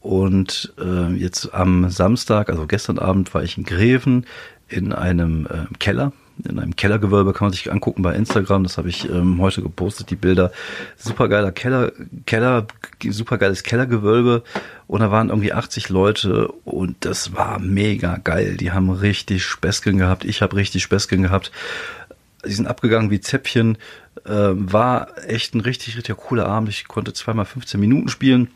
Und 0.00 0.72
äh, 0.78 1.12
jetzt 1.14 1.52
am 1.52 1.90
Samstag, 1.90 2.48
also 2.48 2.66
gestern 2.66 2.98
Abend, 2.98 3.34
war 3.34 3.42
ich 3.42 3.58
in 3.58 3.64
Greven 3.64 4.26
in 4.68 4.92
einem 4.92 5.46
äh, 5.46 5.74
Keller. 5.78 6.12
In 6.44 6.58
einem 6.58 6.76
Kellergewölbe 6.76 7.32
kann 7.32 7.46
man 7.46 7.52
sich 7.52 7.72
angucken 7.72 8.02
bei 8.02 8.14
Instagram. 8.14 8.62
Das 8.62 8.76
habe 8.76 8.90
ich 8.90 9.08
ähm, 9.08 9.40
heute 9.40 9.62
gepostet, 9.62 10.10
die 10.10 10.16
Bilder. 10.16 10.52
Supergeiler 10.96 11.50
Keller, 11.50 11.92
Keller, 12.26 12.66
supergeiles 13.02 13.62
Kellergewölbe. 13.62 14.42
Und 14.86 15.00
da 15.00 15.10
waren 15.10 15.30
irgendwie 15.30 15.54
80 15.54 15.88
Leute 15.88 16.48
und 16.64 17.04
das 17.06 17.34
war 17.34 17.58
mega 17.58 18.18
geil. 18.18 18.58
Die 18.58 18.72
haben 18.72 18.90
richtig 18.90 19.44
Späßchen 19.44 19.96
gehabt. 19.96 20.24
Ich 20.24 20.42
habe 20.42 20.56
richtig 20.56 20.82
Späßchen 20.82 21.22
gehabt. 21.22 21.50
Die 22.46 22.52
sind 22.52 22.66
abgegangen 22.66 23.10
wie 23.10 23.20
Zäpfchen. 23.20 23.78
Äh, 24.24 24.30
war 24.30 25.08
echt 25.26 25.54
ein 25.54 25.60
richtig, 25.60 25.96
richtig 25.96 26.16
cooler 26.16 26.46
Abend. 26.46 26.68
Ich 26.68 26.88
konnte 26.88 27.12
zweimal 27.12 27.44
15 27.44 27.78
Minuten 27.78 28.08
spielen 28.08 28.48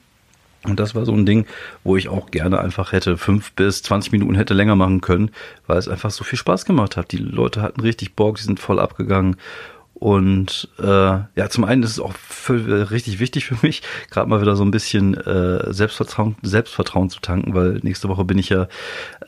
und 0.64 0.78
das 0.78 0.94
war 0.94 1.06
so 1.06 1.12
ein 1.12 1.24
Ding, 1.24 1.46
wo 1.84 1.96
ich 1.96 2.08
auch 2.08 2.30
gerne 2.30 2.60
einfach 2.60 2.92
hätte 2.92 3.16
fünf 3.16 3.52
bis 3.52 3.82
zwanzig 3.82 4.12
Minuten 4.12 4.34
hätte 4.34 4.52
länger 4.52 4.76
machen 4.76 5.00
können, 5.00 5.30
weil 5.66 5.78
es 5.78 5.88
einfach 5.88 6.10
so 6.10 6.22
viel 6.22 6.38
Spaß 6.38 6.66
gemacht 6.66 6.96
hat. 6.96 7.12
Die 7.12 7.18
Leute 7.18 7.62
hatten 7.62 7.80
richtig 7.80 8.14
Bock, 8.14 8.36
die 8.36 8.42
sind 8.42 8.60
voll 8.60 8.78
abgegangen. 8.78 9.36
Und 10.00 10.66
äh, 10.78 10.84
ja, 10.86 11.48
zum 11.50 11.64
einen 11.64 11.82
ist 11.82 11.90
es 11.90 12.00
auch 12.00 12.14
für, 12.14 12.90
richtig 12.90 13.18
wichtig 13.18 13.44
für 13.44 13.56
mich, 13.60 13.82
gerade 14.10 14.30
mal 14.30 14.40
wieder 14.40 14.56
so 14.56 14.64
ein 14.64 14.70
bisschen 14.70 15.12
äh, 15.14 15.70
Selbstvertrauen, 15.74 16.36
Selbstvertrauen 16.40 17.10
zu 17.10 17.20
tanken, 17.20 17.52
weil 17.54 17.80
nächste 17.82 18.08
Woche 18.08 18.24
bin 18.24 18.38
ich 18.38 18.48
ja 18.48 18.66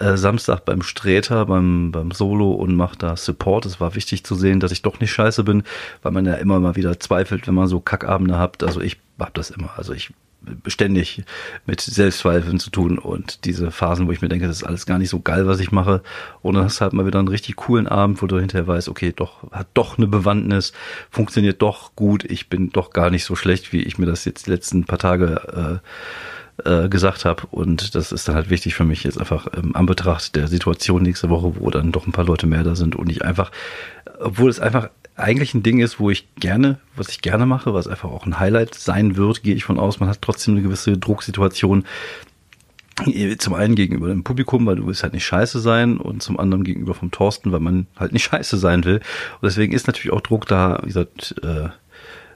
äh, 0.01 0.17
Samstag 0.17 0.65
beim 0.65 0.81
Sträter, 0.81 1.45
beim, 1.45 1.93
beim 1.93 2.11
Solo 2.11 2.53
und 2.53 2.75
mache 2.75 2.97
da 2.97 3.19
Support. 3.19 3.67
Es 3.67 3.81
war 3.81 3.95
wichtig 3.95 4.25
zu 4.25 4.35
sehen, 4.35 4.61
dass 4.61 4.73
ich 4.73 4.81
doch 4.81 4.99
nicht 4.99 5.13
scheiße 5.13 5.45
bin, 5.45 5.63
weil 6.03 6.13
man 6.13 6.25
ja 6.25 6.35
immer 6.35 6.59
mal 6.59 6.75
wieder 6.75 6.99
zweifelt, 6.99 7.47
wenn 7.47 7.55
man 7.55 7.69
so 7.69 7.79
Kackabende 7.81 8.39
hat. 8.39 8.63
Also 8.63 8.81
ich 8.81 8.97
hab 9.19 9.35
das 9.35 9.51
immer. 9.51 9.73
Also 9.77 9.93
ich 9.93 10.11
beständig 10.63 11.25
mit 11.67 11.81
Selbstzweifeln 11.81 12.59
zu 12.59 12.71
tun 12.71 12.99
und 12.99 13.45
diese 13.45 13.71
Phasen, 13.71 14.07
wo 14.07 14.13
ich 14.13 14.23
mir 14.23 14.29
denke, 14.29 14.47
das 14.47 14.59
ist 14.59 14.65
alles 14.65 14.87
gar 14.87 14.99
nicht 14.99 15.11
so 15.11 15.21
geil, 15.21 15.47
was 15.47 15.61
ich 15.61 15.73
mache. 15.73 16.03
Und 16.41 16.55
dann 16.55 16.65
hast 16.65 16.79
du 16.79 16.83
halt 16.83 16.93
mal 16.93 17.07
wieder 17.07 17.19
einen 17.19 17.29
richtig 17.29 17.57
coolen 17.57 17.87
Abend, 17.87 18.23
wo 18.23 18.27
du 18.27 18.39
hinterher 18.39 18.67
weißt, 18.67 18.89
okay, 18.89 19.13
doch, 19.15 19.51
hat 19.53 19.69
doch 19.75 19.99
eine 19.99 20.07
Bewandtnis, 20.07 20.73
funktioniert 21.11 21.63
doch 21.63 21.95
gut, 21.95 22.25
ich 22.25 22.49
bin 22.49 22.71
doch 22.71 22.91
gar 22.91 23.11
nicht 23.11 23.25
so 23.25 23.37
schlecht, 23.37 23.73
wie 23.73 23.83
ich 23.83 23.99
mir 23.99 24.07
das 24.07 24.25
jetzt 24.25 24.47
die 24.47 24.51
letzten 24.51 24.85
paar 24.85 24.99
Tage 24.99 25.81
äh, 26.65 26.85
äh, 26.85 26.89
gesagt 26.89 27.25
habe. 27.25 27.47
Und 27.51 27.95
das 27.95 28.13
ist 28.13 28.29
dann 28.29 28.35
halt 28.35 28.51
wichtig 28.51 28.75
für 28.75 28.85
mich 28.85 29.05
jetzt 29.05 29.19
einfach 29.19 29.47
ähm, 29.57 29.75
an 29.75 29.87
Betracht 29.87 30.37
der 30.37 30.49
Situation 30.49 31.03
nächste 31.03 31.31
Woche, 31.31 31.55
wo 31.59 31.71
dann 31.71 31.93
doch 31.93 32.07
ein 32.07 32.13
paar 32.13 32.27
Leute 32.27 32.47
mehr 32.47 32.65
da 32.65 32.75
sind 32.75 32.97
und 32.97 33.09
ich 33.09 33.25
einfach, 33.25 33.51
obwohl 34.21 34.51
es 34.51 34.61
einfach 34.61 34.91
eigentlich 35.17 35.55
ein 35.55 35.63
Ding 35.63 35.81
ist, 35.81 36.01
wo 36.01 36.11
ich 36.11 36.27
gerne, 36.37 36.79
was 36.97 37.09
ich 37.09 37.21
gerne 37.21 37.47
mache, 37.47 37.75
was 37.75 37.87
einfach 37.87 38.11
auch 38.11 38.27
ein 38.27 38.39
Highlight 38.39 38.75
sein 38.75 39.17
wird, 39.17 39.43
gehe 39.43 39.55
ich 39.55 39.65
von 39.65 39.79
aus. 39.79 40.01
Man 40.01 40.09
hat 40.09 40.23
trotzdem 40.23 40.55
eine 40.55 40.63
gewisse 40.63 40.97
Drucksituation. 40.97 41.85
Zum 43.39 43.55
einen 43.55 43.75
gegenüber 43.75 44.09
dem 44.09 44.23
Publikum, 44.23 44.67
weil 44.67 44.77
du 44.77 44.87
willst 44.87 45.03
halt 45.03 45.15
nicht 45.15 45.25
scheiße 45.25 45.61
sein 45.61 45.97
und 45.97 46.23
zum 46.23 46.39
anderen 46.39 46.63
gegenüber 46.63 46.95
vom 46.95 47.11
Thorsten, 47.11 47.51
weil 47.51 47.61
man 47.61 47.87
halt 47.97 48.13
nicht 48.13 48.25
scheiße 48.31 48.59
sein 48.59 48.85
will. 48.85 48.97
Und 48.97 49.45
deswegen 49.45 49.73
ist 49.73 49.87
natürlich 49.87 50.13
auch 50.13 50.21
Druck 50.21 50.47
da, 50.47 50.81
wie 50.83 50.89
gesagt, 50.89 51.35
äh, 51.43 51.69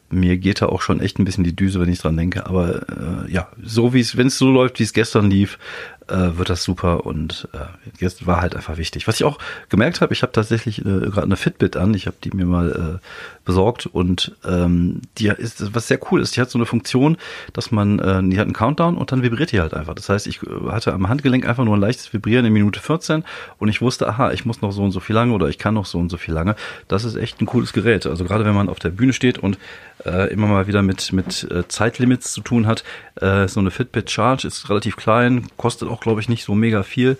mir 0.09 0.39
geht 0.39 0.63
da 0.63 0.67
auch 0.67 0.83
schon 0.83 1.01
echt 1.01 1.19
ein 1.19 1.25
bisschen 1.25 1.45
die 1.45 1.57
Düse, 1.57 1.81
wenn 1.81 1.89
ich 1.89 1.99
dran 1.99 2.17
denke. 2.17 2.47
Aber 2.47 2.89
äh, 2.89 3.33
ja, 3.33 3.49
so 3.63 3.93
wie 3.93 4.01
es, 4.01 4.17
wenn 4.17 4.29
es 4.29 4.39
so 4.39 4.51
läuft, 4.51 4.79
wie 4.79 4.85
es 4.85 4.93
gestern 4.93 5.31
lief, 5.31 5.59
äh, 6.09 6.37
wird 6.39 6.51
das 6.51 6.63
super 6.63 7.07
und 7.07 7.49
äh, 7.53 7.59
jetzt 7.99 8.27
war 8.27 8.41
halt 8.41 8.55
einfach 8.55 8.77
wichtig. 8.77 9.09
Was 9.09 9.17
ich 9.17 9.25
auch 9.25 9.39
gemerkt 9.69 10.01
habe, 10.01 10.13
ich 10.13 10.23
habe 10.23 10.33
tatsächlich 10.33 10.81
äh, 10.81 10.83
gerade 10.83 11.23
eine 11.23 11.37
Fitbit 11.37 11.77
an, 11.77 11.95
ich 11.95 12.07
habe 12.07 12.17
die 12.23 12.31
mir 12.31 12.47
mal 12.47 13.01
äh, 13.01 13.07
besorgt 13.45 13.87
und 13.87 14.37
ähm, 14.45 15.03
die 15.19 15.29
ist, 15.29 15.75
was 15.75 15.89
sehr 15.89 15.99
cool 16.11 16.21
ist, 16.21 16.37
die 16.37 16.41
hat 16.41 16.51
so 16.51 16.59
eine 16.59 16.67
Funktion, 16.67 17.17
dass 17.53 17.71
man, 17.71 17.99
äh, 17.99 18.23
die 18.29 18.39
hat 18.39 18.45
einen 18.45 18.53
Countdown 18.53 18.97
und 18.97 19.13
dann 19.13 19.23
vibriert 19.23 19.53
die 19.53 19.61
halt 19.61 19.75
einfach. 19.75 19.95
Das 19.95 20.09
heißt, 20.09 20.27
ich 20.27 20.43
äh, 20.43 20.71
hatte 20.71 20.93
am 20.93 21.09
Handgelenk 21.09 21.47
einfach 21.47 21.65
nur 21.65 21.77
ein 21.77 21.81
leichtes 21.81 22.13
Vibrieren 22.13 22.45
in 22.45 22.53
Minute 22.53 22.81
14 22.81 23.25
und 23.59 23.69
ich 23.69 23.81
wusste, 23.81 24.09
aha, 24.09 24.33
ich 24.33 24.45
muss 24.45 24.63
noch 24.63 24.73
so 24.73 24.83
und 24.83 24.93
so 24.93 25.01
viel 25.01 25.15
lange 25.15 25.33
oder 25.33 25.49
ich 25.49 25.59
kann 25.59 25.75
noch 25.75 25.87
so 25.87 25.99
und 25.99 26.11
so 26.11 26.17
viel 26.17 26.35
lange. 26.35 26.57
Das 26.89 27.05
ist 27.05 27.17
echt 27.17 27.41
ein 27.41 27.47
cooles 27.47 27.73
Gerät. 27.73 28.07
Also 28.07 28.25
gerade 28.25 28.45
wenn 28.45 28.55
man 28.55 28.69
auf 28.69 28.79
der 28.79 28.91
Bühne 28.91 29.13
steht 29.13 29.39
und 29.39 29.59
äh, 30.05 30.33
immer 30.33 30.47
mal 30.47 30.67
wieder 30.67 30.83
mit, 30.83 31.13
mit 31.13 31.49
äh, 31.51 31.67
Zeitlimits 31.69 32.33
zu 32.33 32.41
tun 32.41 32.67
hat, 32.67 32.85
äh, 33.17 33.49
so 33.49 33.61
eine 33.61 33.71
Fitbit 33.71 34.11
Charge 34.11 34.47
ist 34.47 34.69
relativ 34.69 34.97
klein, 34.97 35.47
kostet 35.57 35.89
auch 35.89 35.96
auch, 35.97 36.01
glaube 36.01 36.21
ich, 36.21 36.29
nicht 36.29 36.45
so 36.45 36.55
mega 36.55 36.83
viel. 36.83 37.19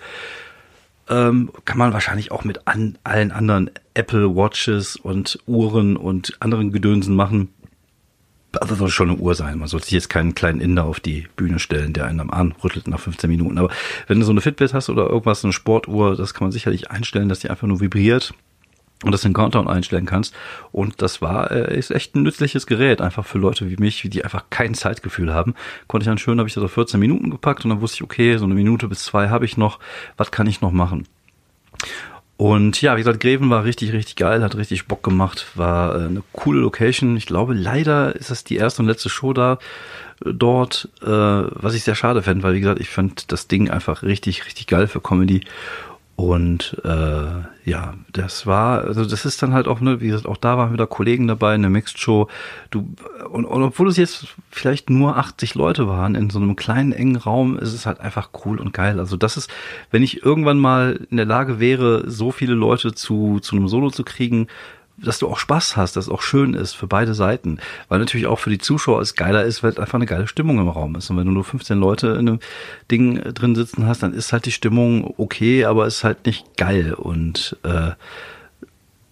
Ähm, 1.09 1.51
kann 1.65 1.79
man 1.79 1.93
wahrscheinlich 1.93 2.33
auch 2.33 2.45
mit 2.45 2.67
an, 2.67 2.99
allen 3.05 3.31
anderen 3.31 3.71
Apple 3.95 4.35
Watches 4.35 4.97
und 4.97 5.39
Uhren 5.47 5.97
und 5.97 6.37
anderen 6.41 6.73
Gedönsen 6.73 7.15
machen. 7.15 7.49
Also 8.53 8.75
soll 8.75 8.89
schon 8.89 9.11
eine 9.11 9.19
Uhr 9.19 9.35
sein. 9.35 9.59
Man 9.59 9.69
sollte 9.69 9.87
sich 9.87 9.95
jetzt 9.95 10.09
keinen 10.09 10.35
kleinen 10.35 10.61
Inder 10.61 10.85
auf 10.85 10.99
die 10.99 11.29
Bühne 11.37 11.59
stellen, 11.59 11.93
der 11.93 12.07
einen 12.07 12.21
am 12.21 12.31
Arm 12.31 12.55
rüttelt 12.65 12.89
nach 12.89 13.01
15 13.01 13.31
Minuten. 13.31 13.59
Aber 13.59 13.71
wenn 14.07 14.19
du 14.19 14.25
so 14.25 14.33
eine 14.33 14.41
Fitbit 14.41 14.75
hast 14.75 14.89
oder 14.89 15.09
irgendwas, 15.09 15.45
eine 15.45 15.53
Sportuhr, 15.53 16.17
das 16.17 16.35
kann 16.35 16.47
man 16.47 16.53
sicherlich 16.53 16.91
einstellen, 16.91 17.29
dass 17.29 17.41
die 17.41 17.51
einfach 17.51 17.67
nur 17.69 17.81
vibriert 17.81 18.35
und 19.05 19.13
das 19.13 19.25
in 19.25 19.33
Countdown 19.33 19.69
einstellen 19.69 20.07
kannst. 20.07 20.35
Und 20.73 21.03
das 21.03 21.21
war, 21.21 21.51
äh, 21.51 21.79
ist 21.79 21.91
echt 21.91 22.15
ein 22.15 22.23
nützliches 22.23 22.67
Gerät, 22.67 23.01
einfach 23.01 23.27
für 23.27 23.39
Leute 23.39 23.71
wie 23.71 23.77
mich, 23.77 24.03
die 24.09 24.25
einfach 24.25 24.45
kein 24.51 24.75
Zeitgefühl 24.75 25.35
haben. 25.35 25.55
Konnte 25.87 26.05
ich 26.05 26.09
dann 26.09 26.19
schön, 26.19 26.39
habe 26.39 26.49
ich 26.49 26.55
das 26.55 26.65
auf 26.65 26.73
14 26.73 26.99
Minuten 26.99 27.31
gepackt 27.31 27.65
und 27.65 27.71
dann 27.71 27.81
wusste 27.81 27.97
ich, 27.97 28.03
okay, 28.03 28.37
so 28.39 28.45
eine 28.45 28.55
Minute 28.55 28.89
bis 28.89 29.05
zwei 29.05 29.29
habe 29.29 29.45
ich 29.45 29.57
noch, 29.57 29.79
was 30.17 30.31
kann 30.31 30.47
ich 30.47 30.61
noch 30.61 30.73
machen? 30.73 31.07
Und 32.39 32.83
ja, 32.83 32.97
wie 32.97 33.01
gesagt, 33.01 33.21
Greven 33.21 33.49
war 33.49 33.65
richtig, 33.65 33.93
richtig 33.93 34.17
geil, 34.17 34.43
hat 34.43 34.57
richtig 34.57 34.87
Bock 34.87 35.03
gemacht, 35.03 35.47
war 35.55 35.95
äh, 35.95 36.05
eine 36.07 36.23
coole 36.33 36.61
Location. 36.61 37.17
Ich 37.17 37.27
glaube, 37.27 37.55
leider 37.55 38.15
ist 38.15 38.31
das 38.31 38.45
die 38.45 38.57
erste 38.57 38.83
und 38.83 38.89
letzte 38.89 39.09
Show 39.09 39.33
da 39.33 39.59
äh, 40.25 40.33
dort, 40.33 40.89
was 41.01 41.75
ich 41.75 41.85
sehr 41.85 41.95
schade 41.95 42.23
fände, 42.23 42.43
weil 42.43 42.55
wie 42.55 42.61
gesagt, 42.61 42.81
ich 42.81 42.89
fand 42.89 43.31
das 43.33 43.49
Ding 43.49 43.71
einfach 43.71 44.03
richtig, 44.03 44.47
richtig 44.47 44.67
geil 44.67 44.87
für 44.87 45.01
Comedy. 45.01 45.43
Und 46.17 46.81
äh, 46.83 47.71
ja, 47.71 47.95
das 48.11 48.47
war, 48.47 48.85
also 48.85 49.05
das 49.05 49.27
ist 49.27 49.43
dann 49.43 49.53
halt 49.53 49.69
auch, 49.69 49.83
ne, 49.83 50.01
wie 50.01 50.07
gesagt, 50.07 50.27
auch 50.27 50.39
da 50.39 50.57
waren 50.57 50.73
wieder 50.73 50.87
Kollegen 50.87 51.29
dabei, 51.29 51.53
eine 51.53 51.69
Mixed 51.69 51.99
Show. 52.01 52.29
Du, 52.71 52.89
und, 53.31 53.45
und 53.45 53.63
obwohl 53.63 53.89
es 53.89 53.99
jetzt 53.99 54.35
vielleicht 54.51 54.89
nur 54.89 55.19
80 55.19 55.55
Leute 55.55 55.89
waren 55.89 56.15
in 56.15 56.31
so 56.31 56.39
einem 56.39 56.57
kleinen, 56.57 56.93
engen 56.93 57.17
Raum, 57.17 57.59
ist 57.59 57.75
es 57.75 57.85
halt 57.85 58.01
einfach 58.01 58.31
cool 58.47 58.59
und 58.59 58.73
geil. 58.73 58.99
Also 58.99 59.19
das 59.19 59.37
ist, 59.37 59.51
wenn 59.91 60.03
ich 60.03 60.25
irgendwann 60.25 60.59
mal 60.59 61.07
in 61.11 61.19
der 61.19 61.27
Lage 61.27 61.61
wäre, 61.61 62.11
so 62.11 62.31
viele 62.33 62.55
Leute 62.55 62.95
zu, 62.95 63.39
zu 63.41 63.55
einem 63.55 63.69
Solo 63.69 63.91
zu 63.91 64.03
kriegen, 64.03 64.47
dass 64.99 65.19
du 65.19 65.29
auch 65.29 65.39
Spaß 65.39 65.77
hast, 65.77 65.97
dass 65.97 66.07
es 66.07 66.11
auch 66.11 66.23
schön 66.23 66.55
ist 66.55 66.75
für 66.75 66.87
beide 66.87 67.15
Seiten. 67.15 67.59
Weil 67.89 67.99
natürlich 67.99 68.27
auch 68.27 68.39
für 68.39 68.51
die 68.51 68.59
Zuschauer 68.59 69.01
es 69.01 69.15
geiler 69.15 69.45
ist, 69.45 69.63
weil 69.63 69.79
einfach 69.79 69.95
eine 69.95 70.07
geile 70.07 70.27
Stimmung 70.27 70.59
im 70.59 70.69
Raum 70.69 70.97
ist. 70.97 71.11
Und 71.11 71.19
wenn 71.19 71.27
du 71.27 71.33
nur 71.33 71.45
15 71.45 71.79
Leute 71.79 72.09
in 72.09 72.29
einem 72.29 72.41
Ding 72.91 73.21
drin 73.35 73.55
sitzen 73.55 73.87
hast, 73.87 74.03
dann 74.03 74.15
ist 74.15 74.33
halt 74.33 74.47
die 74.47 74.53
Stimmung 74.53 75.15
okay, 75.19 75.65
aber 75.65 75.87
ist 75.87 76.05
halt 76.05 76.25
nicht 76.27 76.57
geil. 76.57 76.95
Und 76.95 77.57
äh, 77.63 77.93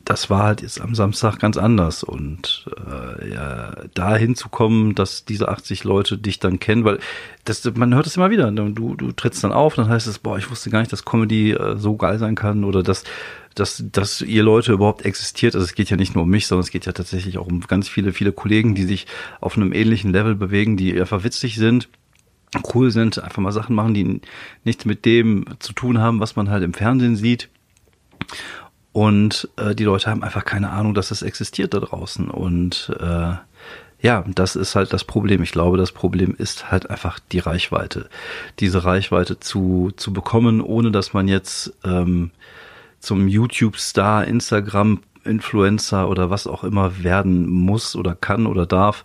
das 0.05 0.29
war 0.29 0.43
halt 0.43 0.63
jetzt 0.63 0.81
am 0.81 0.95
Samstag 0.95 1.39
ganz 1.39 1.57
anders. 1.57 2.03
Und 2.03 2.67
äh, 2.87 3.33
ja, 3.33 3.73
da 3.95 4.17
hinzukommen, 4.17 4.95
dass 4.95 5.25
diese 5.25 5.49
80 5.49 5.85
Leute 5.85 6.19
dich 6.19 6.39
dann 6.39 6.61
kennen, 6.61 6.85
weil 6.85 6.99
das, 7.45 7.65
man 7.75 7.95
hört 7.95 8.07
es 8.07 8.17
immer 8.17 8.31
wieder. 8.31 8.51
Du, 8.51 8.95
du 8.95 9.13
trittst 9.13 9.45
dann 9.45 9.53
auf, 9.53 9.75
dann 9.75 9.89
heißt 9.89 10.07
es, 10.07 10.19
boah, 10.19 10.39
ich 10.39 10.51
wusste 10.51 10.71
gar 10.71 10.81
nicht, 10.81 10.93
dass 10.93 11.05
Comedy 11.05 11.53
äh, 11.53 11.77
so 11.77 11.97
geil 11.97 12.19
sein 12.19 12.35
kann 12.35 12.65
oder 12.65 12.83
dass 12.83 13.05
dass, 13.55 13.85
dass 13.93 14.21
ihr 14.21 14.43
Leute 14.43 14.73
überhaupt 14.73 15.05
existiert. 15.05 15.55
Also 15.55 15.65
es 15.65 15.75
geht 15.75 15.91
ja 15.91 15.97
nicht 15.97 16.15
nur 16.15 16.25
um 16.25 16.31
mich, 16.31 16.47
sondern 16.47 16.65
es 16.65 16.71
geht 16.71 16.87
ja 16.87 16.93
tatsächlich 16.93 17.39
auch 17.39 17.47
um 17.47 17.61
ganz 17.61 17.89
viele, 17.89 18.13
viele 18.13 18.33
Kollegen, 18.33 18.75
die 18.75 18.85
sich 18.85 19.07
auf 19.41 19.57
einem 19.57 19.73
ähnlichen 19.73 20.13
Level 20.13 20.35
bewegen, 20.35 20.77
die 20.77 20.99
einfach 21.01 21.25
witzig 21.25 21.57
sind 21.57 21.89
cool 22.73 22.91
sind, 22.91 23.23
einfach 23.23 23.43
mal 23.43 23.53
Sachen 23.53 23.75
machen, 23.75 23.95
die 23.95 24.21
nichts 24.65 24.85
mit 24.85 25.05
dem 25.05 25.45
zu 25.59 25.73
tun 25.73 25.99
haben, 25.99 26.21
was 26.21 26.37
man 26.37 26.51
halt 26.51 26.63
im 26.63 26.75
Fernsehen 26.75 27.17
sieht. 27.17 27.49
Und 28.93 29.49
äh, 29.57 29.75
die 29.75 29.85
Leute 29.85 30.09
haben 30.11 30.23
einfach 30.23 30.45
keine 30.45 30.71
Ahnung, 30.71 30.95
dass 30.95 31.11
es 31.11 31.23
existiert 31.23 31.75
da 31.75 31.81
draußen. 31.81 32.31
Und 32.31 32.93
äh, 33.01 33.35
ja, 34.01 34.25
das 34.29 34.55
ist 34.55 34.77
halt 34.77 34.93
das 34.93 35.05
Problem. 35.05 35.43
Ich 35.43 35.51
glaube, 35.51 35.79
das 35.79 35.91
Problem 35.91 36.35
ist 36.37 36.71
halt 36.71 36.91
einfach 36.91 37.19
die 37.19 37.41
Reichweite. 37.41 38.09
Diese 38.61 38.85
Reichweite 38.85 39.41
zu, 39.41 39.93
zu 39.97 40.13
bekommen, 40.13 40.61
ohne 40.61 40.93
dass 40.93 41.13
man 41.13 41.27
jetzt 41.27 41.73
ähm, 41.85 42.31
zum 43.05 43.29
YouTube-Star, 43.29 44.27
Instagram-Influencer 44.27 46.09
oder 46.09 46.31
was 46.31 46.47
auch 46.47 46.65
immer 46.65 47.03
werden 47.03 47.49
muss 47.49 47.95
oder 47.95 48.15
kann 48.15 48.47
oder 48.47 48.67
darf, 48.67 49.05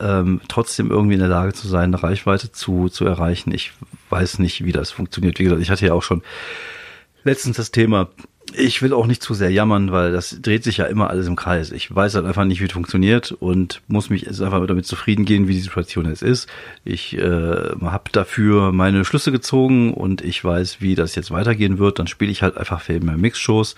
ähm, 0.00 0.40
trotzdem 0.48 0.90
irgendwie 0.90 1.14
in 1.14 1.20
der 1.20 1.28
Lage 1.28 1.52
zu 1.52 1.68
sein, 1.68 1.94
eine 1.94 2.02
Reichweite 2.02 2.50
zu, 2.50 2.88
zu 2.88 3.04
erreichen. 3.04 3.52
Ich 3.52 3.72
weiß 4.10 4.40
nicht, 4.40 4.64
wie 4.64 4.72
das 4.72 4.90
funktioniert. 4.90 5.38
Wie 5.38 5.44
gesagt, 5.44 5.62
ich 5.62 5.70
hatte 5.70 5.86
ja 5.86 5.92
auch 5.92 6.02
schon 6.02 6.22
letztens 7.22 7.56
das 7.56 7.70
Thema, 7.70 8.08
ich 8.56 8.82
will 8.82 8.92
auch 8.92 9.06
nicht 9.06 9.22
zu 9.22 9.34
sehr 9.34 9.50
jammern, 9.50 9.92
weil 9.92 10.12
das 10.12 10.38
dreht 10.40 10.64
sich 10.64 10.78
ja 10.78 10.86
immer 10.86 11.10
alles 11.10 11.26
im 11.26 11.36
Kreis. 11.36 11.72
Ich 11.72 11.94
weiß 11.94 12.14
halt 12.14 12.26
einfach 12.26 12.44
nicht, 12.44 12.60
wie 12.60 12.66
es 12.66 12.72
funktioniert 12.72 13.32
und 13.32 13.82
muss 13.88 14.10
mich 14.10 14.22
jetzt 14.22 14.40
einfach 14.40 14.64
damit 14.66 14.86
zufrieden 14.86 15.24
gehen, 15.24 15.48
wie 15.48 15.54
die 15.54 15.60
Situation 15.60 16.06
jetzt 16.06 16.22
ist. 16.22 16.48
Ich 16.84 17.16
äh, 17.16 17.20
habe 17.20 18.10
dafür 18.12 18.72
meine 18.72 19.04
Schlüsse 19.04 19.32
gezogen 19.32 19.92
und 19.92 20.22
ich 20.22 20.44
weiß, 20.44 20.80
wie 20.80 20.94
das 20.94 21.14
jetzt 21.14 21.30
weitergehen 21.30 21.78
wird. 21.78 21.98
Dann 21.98 22.06
spiele 22.06 22.30
ich 22.30 22.42
halt 22.42 22.56
einfach 22.56 22.80
für 22.80 22.98
mehr 23.00 23.16
Mixshows. 23.16 23.74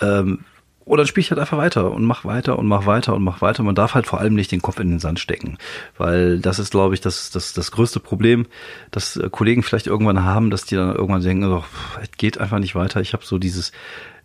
Ähm, 0.00 0.40
oder 0.86 1.02
dann 1.02 1.08
spiele 1.08 1.22
ich 1.22 1.30
halt 1.30 1.40
einfach 1.40 1.58
weiter 1.58 1.90
und 1.90 2.04
mach 2.04 2.24
weiter 2.24 2.58
und 2.58 2.68
mach 2.68 2.86
weiter 2.86 3.14
und 3.14 3.24
mach 3.24 3.42
weiter. 3.42 3.64
Man 3.64 3.74
darf 3.74 3.94
halt 3.94 4.06
vor 4.06 4.20
allem 4.20 4.34
nicht 4.34 4.52
den 4.52 4.62
Kopf 4.62 4.78
in 4.78 4.88
den 4.88 5.00
Sand 5.00 5.18
stecken, 5.18 5.58
weil 5.98 6.38
das 6.38 6.60
ist, 6.60 6.70
glaube 6.70 6.94
ich, 6.94 7.00
das, 7.00 7.30
das, 7.30 7.52
das 7.52 7.72
größte 7.72 7.98
Problem, 7.98 8.46
dass 8.92 9.16
äh, 9.16 9.28
Kollegen 9.28 9.64
vielleicht 9.64 9.88
irgendwann 9.88 10.24
haben, 10.24 10.48
dass 10.48 10.64
die 10.64 10.76
dann 10.76 10.94
irgendwann 10.94 11.22
denken, 11.22 11.52
oh, 11.52 11.64
es 12.00 12.12
geht 12.16 12.38
einfach 12.38 12.60
nicht 12.60 12.76
weiter. 12.76 13.00
Ich 13.00 13.14
habe 13.14 13.26
so 13.26 13.38
dieses 13.38 13.72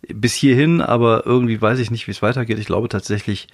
bis 0.08 0.34
hierhin, 0.34 0.80
aber 0.80 1.26
irgendwie 1.26 1.60
weiß 1.60 1.80
ich 1.80 1.90
nicht, 1.90 2.06
wie 2.06 2.12
es 2.12 2.22
weitergeht. 2.22 2.60
Ich 2.60 2.66
glaube 2.66 2.88
tatsächlich, 2.88 3.48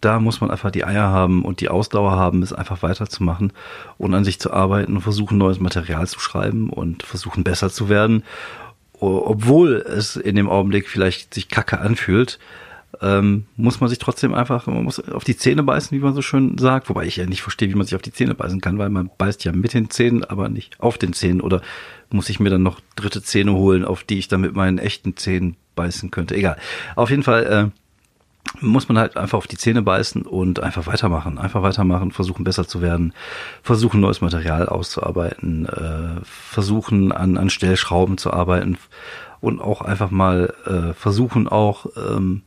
da 0.00 0.20
muss 0.20 0.40
man 0.40 0.52
einfach 0.52 0.70
die 0.70 0.84
Eier 0.84 1.08
haben 1.08 1.44
und 1.44 1.60
die 1.60 1.68
Ausdauer 1.68 2.12
haben, 2.12 2.42
es 2.42 2.52
einfach 2.52 2.82
weiterzumachen 2.82 3.52
und 3.98 4.14
an 4.14 4.24
sich 4.24 4.38
zu 4.38 4.52
arbeiten 4.52 4.94
und 4.94 5.02
versuchen, 5.02 5.36
neues 5.36 5.58
Material 5.58 6.06
zu 6.06 6.20
schreiben 6.20 6.70
und 6.70 7.02
versuchen, 7.02 7.42
besser 7.42 7.70
zu 7.70 7.88
werden 7.88 8.22
obwohl 9.02 9.76
es 9.76 10.16
in 10.16 10.36
dem 10.36 10.48
Augenblick 10.48 10.88
vielleicht 10.88 11.34
sich 11.34 11.48
kacke 11.48 11.80
anfühlt, 11.80 12.38
ähm, 13.00 13.46
muss 13.56 13.80
man 13.80 13.88
sich 13.88 13.98
trotzdem 13.98 14.34
einfach, 14.34 14.66
man 14.66 14.84
muss 14.84 15.00
auf 15.00 15.24
die 15.24 15.36
Zähne 15.36 15.62
beißen, 15.62 15.96
wie 15.96 16.02
man 16.02 16.14
so 16.14 16.22
schön 16.22 16.58
sagt. 16.58 16.88
Wobei 16.88 17.06
ich 17.06 17.16
ja 17.16 17.26
nicht 17.26 17.42
verstehe, 17.42 17.68
wie 17.68 17.74
man 17.74 17.86
sich 17.86 17.96
auf 17.96 18.02
die 18.02 18.12
Zähne 18.12 18.34
beißen 18.34 18.60
kann, 18.60 18.78
weil 18.78 18.90
man 18.90 19.10
beißt 19.16 19.44
ja 19.44 19.52
mit 19.52 19.74
den 19.74 19.90
Zähnen, 19.90 20.24
aber 20.24 20.48
nicht 20.48 20.78
auf 20.80 20.98
den 20.98 21.12
Zähnen. 21.12 21.40
Oder 21.40 21.62
muss 22.10 22.28
ich 22.28 22.38
mir 22.38 22.50
dann 22.50 22.62
noch 22.62 22.80
dritte 22.96 23.22
Zähne 23.22 23.54
holen, 23.54 23.84
auf 23.84 24.04
die 24.04 24.18
ich 24.18 24.28
dann 24.28 24.42
mit 24.42 24.54
meinen 24.54 24.78
echten 24.78 25.16
Zähnen 25.16 25.56
beißen 25.74 26.10
könnte? 26.10 26.36
Egal. 26.36 26.58
Auf 26.94 27.10
jeden 27.10 27.22
Fall, 27.22 27.72
muss 28.60 28.88
man 28.88 28.98
halt 28.98 29.16
einfach 29.16 29.38
auf 29.38 29.46
die 29.46 29.56
Zähne 29.56 29.82
beißen 29.82 30.22
und 30.22 30.60
einfach 30.60 30.86
weitermachen. 30.86 31.38
Einfach 31.38 31.62
weitermachen, 31.62 32.12
versuchen 32.12 32.44
besser 32.44 32.66
zu 32.66 32.82
werden, 32.82 33.12
versuchen 33.62 34.00
neues 34.00 34.20
Material 34.20 34.68
auszuarbeiten, 34.68 35.66
äh, 35.66 36.20
versuchen 36.24 37.12
an, 37.12 37.36
an 37.36 37.50
Stellschrauben 37.50 38.18
zu 38.18 38.32
arbeiten 38.32 38.78
und 39.40 39.60
auch 39.60 39.80
einfach 39.80 40.10
mal 40.10 40.54
äh, 40.66 40.94
versuchen 40.94 41.48
auch 41.48 41.86
ähm, 41.96 42.42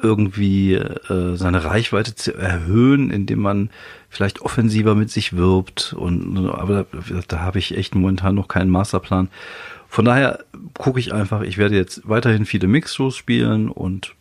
irgendwie 0.00 0.74
äh, 0.74 1.34
seine 1.34 1.64
Reichweite 1.64 2.14
zu 2.14 2.34
erhöhen, 2.34 3.10
indem 3.10 3.40
man 3.40 3.70
vielleicht 4.08 4.40
offensiver 4.42 4.94
mit 4.94 5.10
sich 5.10 5.36
wirbt. 5.36 5.92
Und 5.92 6.48
aber 6.50 6.86
da, 6.92 7.20
da 7.26 7.40
habe 7.40 7.58
ich 7.58 7.76
echt 7.76 7.94
momentan 7.94 8.34
noch 8.34 8.48
keinen 8.48 8.70
Masterplan. 8.70 9.28
Von 9.88 10.04
daher 10.04 10.44
gucke 10.74 11.00
ich 11.00 11.12
einfach, 11.12 11.42
ich 11.42 11.58
werde 11.58 11.76
jetzt 11.76 12.08
weiterhin 12.08 12.46
viele 12.46 12.68
Mixshows 12.68 13.16
spielen 13.16 13.68
und 13.68 14.14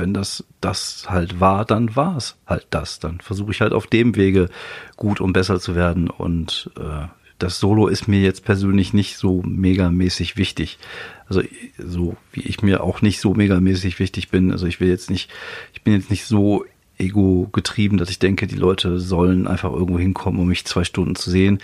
wenn 0.00 0.14
das 0.14 0.44
das 0.60 1.06
halt 1.08 1.40
war, 1.40 1.64
dann 1.64 1.94
war 1.94 2.16
es 2.16 2.36
halt 2.46 2.66
das. 2.70 2.98
Dann 2.98 3.20
versuche 3.20 3.52
ich 3.52 3.60
halt 3.60 3.72
auf 3.72 3.86
dem 3.86 4.16
Wege 4.16 4.48
gut 4.96 5.20
und 5.20 5.32
besser 5.32 5.60
zu 5.60 5.74
werden. 5.74 6.08
Und 6.08 6.70
äh, 6.78 7.06
das 7.38 7.60
Solo 7.60 7.86
ist 7.86 8.08
mir 8.08 8.20
jetzt 8.20 8.44
persönlich 8.44 8.92
nicht 8.92 9.16
so 9.16 9.42
megamäßig 9.42 10.36
wichtig. 10.36 10.78
Also 11.28 11.42
so 11.78 12.16
wie 12.32 12.40
ich 12.40 12.62
mir 12.62 12.82
auch 12.82 13.02
nicht 13.02 13.20
so 13.20 13.34
megamäßig 13.34 13.98
wichtig 13.98 14.30
bin. 14.30 14.50
Also 14.52 14.66
ich 14.66 14.80
will 14.80 14.88
jetzt 14.88 15.10
nicht, 15.10 15.30
ich 15.72 15.82
bin 15.82 15.94
jetzt 15.94 16.10
nicht 16.10 16.24
so 16.24 16.64
ego 16.98 17.48
getrieben, 17.52 17.96
dass 17.96 18.10
ich 18.10 18.18
denke, 18.18 18.46
die 18.46 18.56
Leute 18.56 18.98
sollen 18.98 19.46
einfach 19.46 19.72
irgendwo 19.72 19.98
hinkommen, 19.98 20.40
um 20.40 20.48
mich 20.48 20.64
zwei 20.64 20.84
Stunden 20.84 21.14
zu 21.14 21.30
sehen 21.30 21.60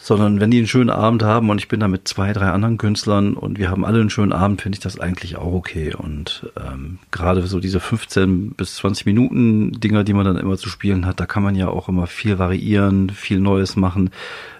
sondern 0.00 0.40
wenn 0.40 0.50
die 0.50 0.58
einen 0.58 0.68
schönen 0.68 0.90
Abend 0.90 1.22
haben 1.24 1.50
und 1.50 1.58
ich 1.58 1.66
bin 1.66 1.80
da 1.80 1.88
mit 1.88 2.06
zwei, 2.06 2.32
drei 2.32 2.50
anderen 2.50 2.78
Künstlern 2.78 3.34
und 3.34 3.58
wir 3.58 3.68
haben 3.68 3.84
alle 3.84 4.00
einen 4.00 4.10
schönen 4.10 4.32
Abend, 4.32 4.62
finde 4.62 4.76
ich 4.76 4.82
das 4.82 5.00
eigentlich 5.00 5.36
auch 5.36 5.52
okay. 5.52 5.92
Und 5.92 6.50
ähm, 6.56 6.98
gerade 7.10 7.46
so 7.46 7.58
diese 7.58 7.80
15 7.80 8.52
bis 8.52 8.76
20 8.76 9.06
Minuten 9.06 9.72
Dinger, 9.72 10.04
die 10.04 10.14
man 10.14 10.24
dann 10.24 10.38
immer 10.38 10.56
zu 10.56 10.68
spielen 10.68 11.04
hat, 11.04 11.18
da 11.18 11.26
kann 11.26 11.42
man 11.42 11.56
ja 11.56 11.68
auch 11.68 11.88
immer 11.88 12.06
viel 12.06 12.38
variieren, 12.38 13.10
viel 13.10 13.40
Neues 13.40 13.74
machen, 13.74 14.10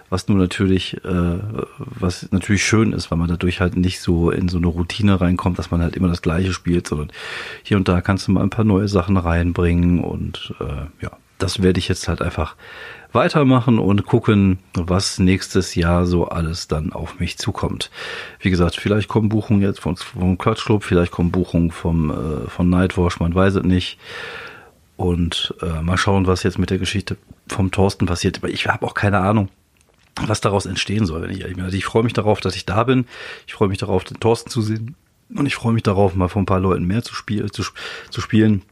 was 0.09 0.27
nur 0.27 0.37
natürlich, 0.37 0.97
äh, 1.05 1.39
was 1.77 2.31
natürlich 2.31 2.65
schön 2.65 2.91
ist, 2.91 3.09
weil 3.09 3.17
man 3.17 3.29
dadurch 3.29 3.61
halt 3.61 3.77
nicht 3.77 4.01
so 4.01 4.31
in 4.31 4.49
so 4.49 4.57
eine 4.57 4.67
Routine 4.67 5.21
reinkommt, 5.21 5.57
dass 5.57 5.71
man 5.71 5.81
halt 5.81 5.95
immer 5.95 6.09
das 6.09 6.21
Gleiche 6.21 6.51
spielt, 6.51 6.87
sondern 6.87 7.11
hier 7.63 7.77
und 7.77 7.87
da 7.87 8.01
kannst 8.01 8.27
du 8.27 8.33
mal 8.33 8.43
ein 8.43 8.49
paar 8.49 8.65
neue 8.65 8.89
Sachen 8.89 9.17
reinbringen 9.17 9.99
und 10.03 10.53
äh, 10.59 11.03
ja, 11.03 11.11
das 11.37 11.63
werde 11.63 11.79
ich 11.79 11.87
jetzt 11.87 12.07
halt 12.07 12.21
einfach 12.21 12.55
weitermachen 13.11 13.79
und 13.79 14.05
gucken, 14.05 14.59
was 14.73 15.19
nächstes 15.19 15.75
Jahr 15.75 16.05
so 16.05 16.27
alles 16.27 16.67
dann 16.67 16.93
auf 16.93 17.19
mich 17.19 17.37
zukommt. 17.37 17.89
Wie 18.39 18.49
gesagt, 18.49 18.75
vielleicht 18.75 19.07
kommen 19.07 19.29
Buchungen 19.29 19.61
jetzt 19.61 19.79
vom, 19.79 19.97
vom 19.97 20.37
Clutch 20.37 20.65
Club, 20.65 20.83
vielleicht 20.83 21.11
kommen 21.11 21.31
Buchungen 21.31 21.71
vom, 21.71 22.11
äh, 22.11 22.49
von 22.49 22.69
Nightwash, 22.69 23.19
man 23.19 23.33
weiß 23.33 23.55
es 23.55 23.63
nicht. 23.63 23.97
Und 24.95 25.55
äh, 25.61 25.81
mal 25.81 25.97
schauen, 25.97 26.27
was 26.27 26.43
jetzt 26.43 26.59
mit 26.59 26.69
der 26.69 26.77
Geschichte 26.77 27.17
vom 27.47 27.71
Thorsten 27.71 28.05
passiert. 28.05 28.37
Aber 28.39 28.49
ich 28.49 28.67
habe 28.67 28.85
auch 28.85 28.93
keine 28.93 29.19
Ahnung, 29.19 29.49
was 30.27 30.41
daraus 30.41 30.65
entstehen 30.65 31.05
soll, 31.05 31.21
wenn 31.21 31.31
ich 31.31 31.41
ehrlich 31.41 31.55
bin. 31.55 31.65
Also 31.65 31.77
ich 31.77 31.85
freue 31.85 32.03
mich 32.03 32.13
darauf, 32.13 32.41
dass 32.41 32.55
ich 32.55 32.65
da 32.65 32.83
bin. 32.83 33.05
Ich 33.47 33.53
freue 33.53 33.69
mich 33.69 33.77
darauf, 33.77 34.03
den 34.03 34.19
Thorsten 34.19 34.49
zu 34.49 34.61
sehen. 34.61 34.95
Und 35.33 35.45
ich 35.45 35.55
freue 35.55 35.73
mich 35.73 35.83
darauf, 35.83 36.15
mal 36.15 36.27
von 36.27 36.43
ein 36.43 36.47
paar 36.47 36.59
Leuten 36.59 36.85
mehr 36.85 37.03
zu, 37.03 37.15
spiel, 37.15 37.49
zu, 37.49 37.63
zu 38.09 38.19
spielen 38.19 38.63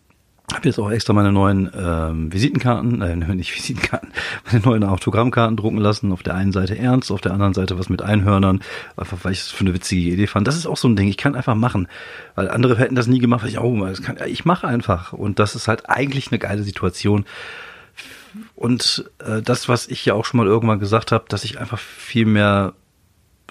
habe 0.54 0.70
jetzt 0.70 0.80
auch 0.80 0.90
extra 0.90 1.12
meine 1.12 1.34
neuen 1.34 1.70
ähm, 1.78 2.32
Visitenkarten, 2.32 3.02
äh, 3.02 3.16
nicht 3.36 3.54
Visitenkarten, 3.54 4.14
meine 4.46 4.64
neuen 4.64 4.84
Autogrammkarten 4.84 5.58
drucken 5.58 5.78
lassen. 5.78 6.12
Auf 6.12 6.24
der 6.24 6.36
einen 6.36 6.54
Seite 6.54 6.78
ernst, 6.78 7.12
auf 7.12 7.22
der 7.22 7.34
anderen 7.34 7.54
Seite 7.54 7.78
was 7.78 7.90
mit 7.90 8.02
Einhörnern. 8.02 8.62
Einfach 8.96 9.18
weil 9.24 9.34
ich 9.34 9.40
es 9.40 9.52
für 9.52 9.62
eine 9.62 9.74
witzige 9.74 10.12
Idee 10.12 10.28
fand. 10.28 10.48
Das 10.48 10.56
ist 10.56 10.66
auch 10.66 10.78
so 10.78 10.88
ein 10.88 10.96
Ding, 10.96 11.10
ich 11.10 11.18
kann 11.18 11.36
einfach 11.36 11.56
machen. 11.56 11.88
Weil 12.36 12.50
andere 12.50 12.78
hätten 12.78 12.96
das 12.96 13.08
nie 13.08 13.20
gemacht, 13.20 13.44
weil 13.44 13.50
ich, 13.50 13.60
oh, 13.60 13.86
das 13.86 14.02
kann, 14.02 14.18
ich 14.26 14.46
mache 14.46 14.68
einfach. 14.68 15.14
Und 15.14 15.40
das 15.40 15.56
ist 15.56 15.68
halt 15.68 15.90
eigentlich 15.90 16.32
eine 16.32 16.40
geile 16.40 16.64
Situation. 16.64 17.26
Und 18.56 19.10
äh, 19.20 19.42
das, 19.42 19.68
was 19.68 19.88
ich 19.88 20.06
ja 20.06 20.14
auch 20.14 20.24
schon 20.24 20.38
mal 20.38 20.48
irgendwann 20.48 20.80
gesagt 20.80 21.12
habe, 21.12 21.26
dass 21.28 21.44
ich 21.44 21.60
einfach 21.60 21.80
viel 21.80 22.26
mehr 22.26 22.74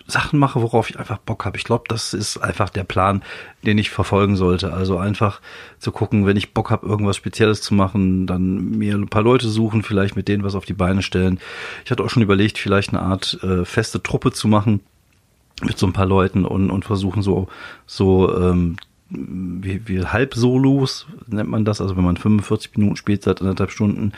Sachen 0.07 0.39
mache, 0.39 0.63
worauf 0.63 0.89
ich 0.91 0.99
einfach 0.99 1.19
Bock 1.19 1.45
habe. 1.45 1.57
Ich 1.57 1.65
glaube, 1.65 1.85
das 1.89 2.15
ist 2.15 2.39
einfach 2.39 2.71
der 2.71 2.85
Plan, 2.85 3.23
den 3.65 3.79
ich 3.79 3.91
verfolgen 3.91 4.37
sollte. 4.37 4.73
Also 4.73 4.99
einfach 4.99 5.41
zu 5.79 5.91
gucken, 5.93 6.27
wenn 6.27 6.37
ich 6.37 6.55
Bock 6.55 6.71
habe, 6.71 6.87
irgendwas 6.87 7.17
Spezielles 7.17 7.61
zu 7.61 7.75
machen, 7.75 8.27
dann 8.27 8.71
mir 8.71 8.95
ein 8.95 9.09
paar 9.09 9.23
Leute 9.23 9.49
suchen, 9.49 9.83
vielleicht 9.83 10.17
mit 10.17 10.29
denen 10.29 10.45
was 10.45 10.55
auf 10.55 10.65
die 10.65 10.75
Beine 10.75 11.03
stellen. 11.03 11.41
Ich 11.85 11.91
hatte 11.91 12.05
auch 12.05 12.11
schon 12.11 12.23
überlegt, 12.23 12.59
vielleicht 12.59 12.91
eine 12.91 13.03
Art 13.03 13.39
äh, 13.43 13.65
feste 13.65 14.03
Truppe 14.03 14.33
zu 14.33 14.49
machen 14.49 14.81
mit 15.63 15.79
so 15.79 15.87
ein 15.87 15.93
paar 15.93 16.07
Leuten 16.07 16.45
und, 16.45 16.71
und 16.71 16.85
versuchen 16.85 17.23
so 17.23 17.49
so 17.87 18.37
ähm, 18.37 18.77
wie, 19.09 19.87
wie 19.87 20.05
Halbsolos 20.05 21.07
nennt 21.29 21.49
man 21.49 21.65
das, 21.65 21.81
also 21.81 21.97
wenn 21.97 22.05
man 22.05 22.17
45 22.17 22.77
Minuten 22.77 22.97
spielt 22.97 23.23
seit 23.23 23.41
anderthalb 23.41 23.71
Stunden 23.71 24.13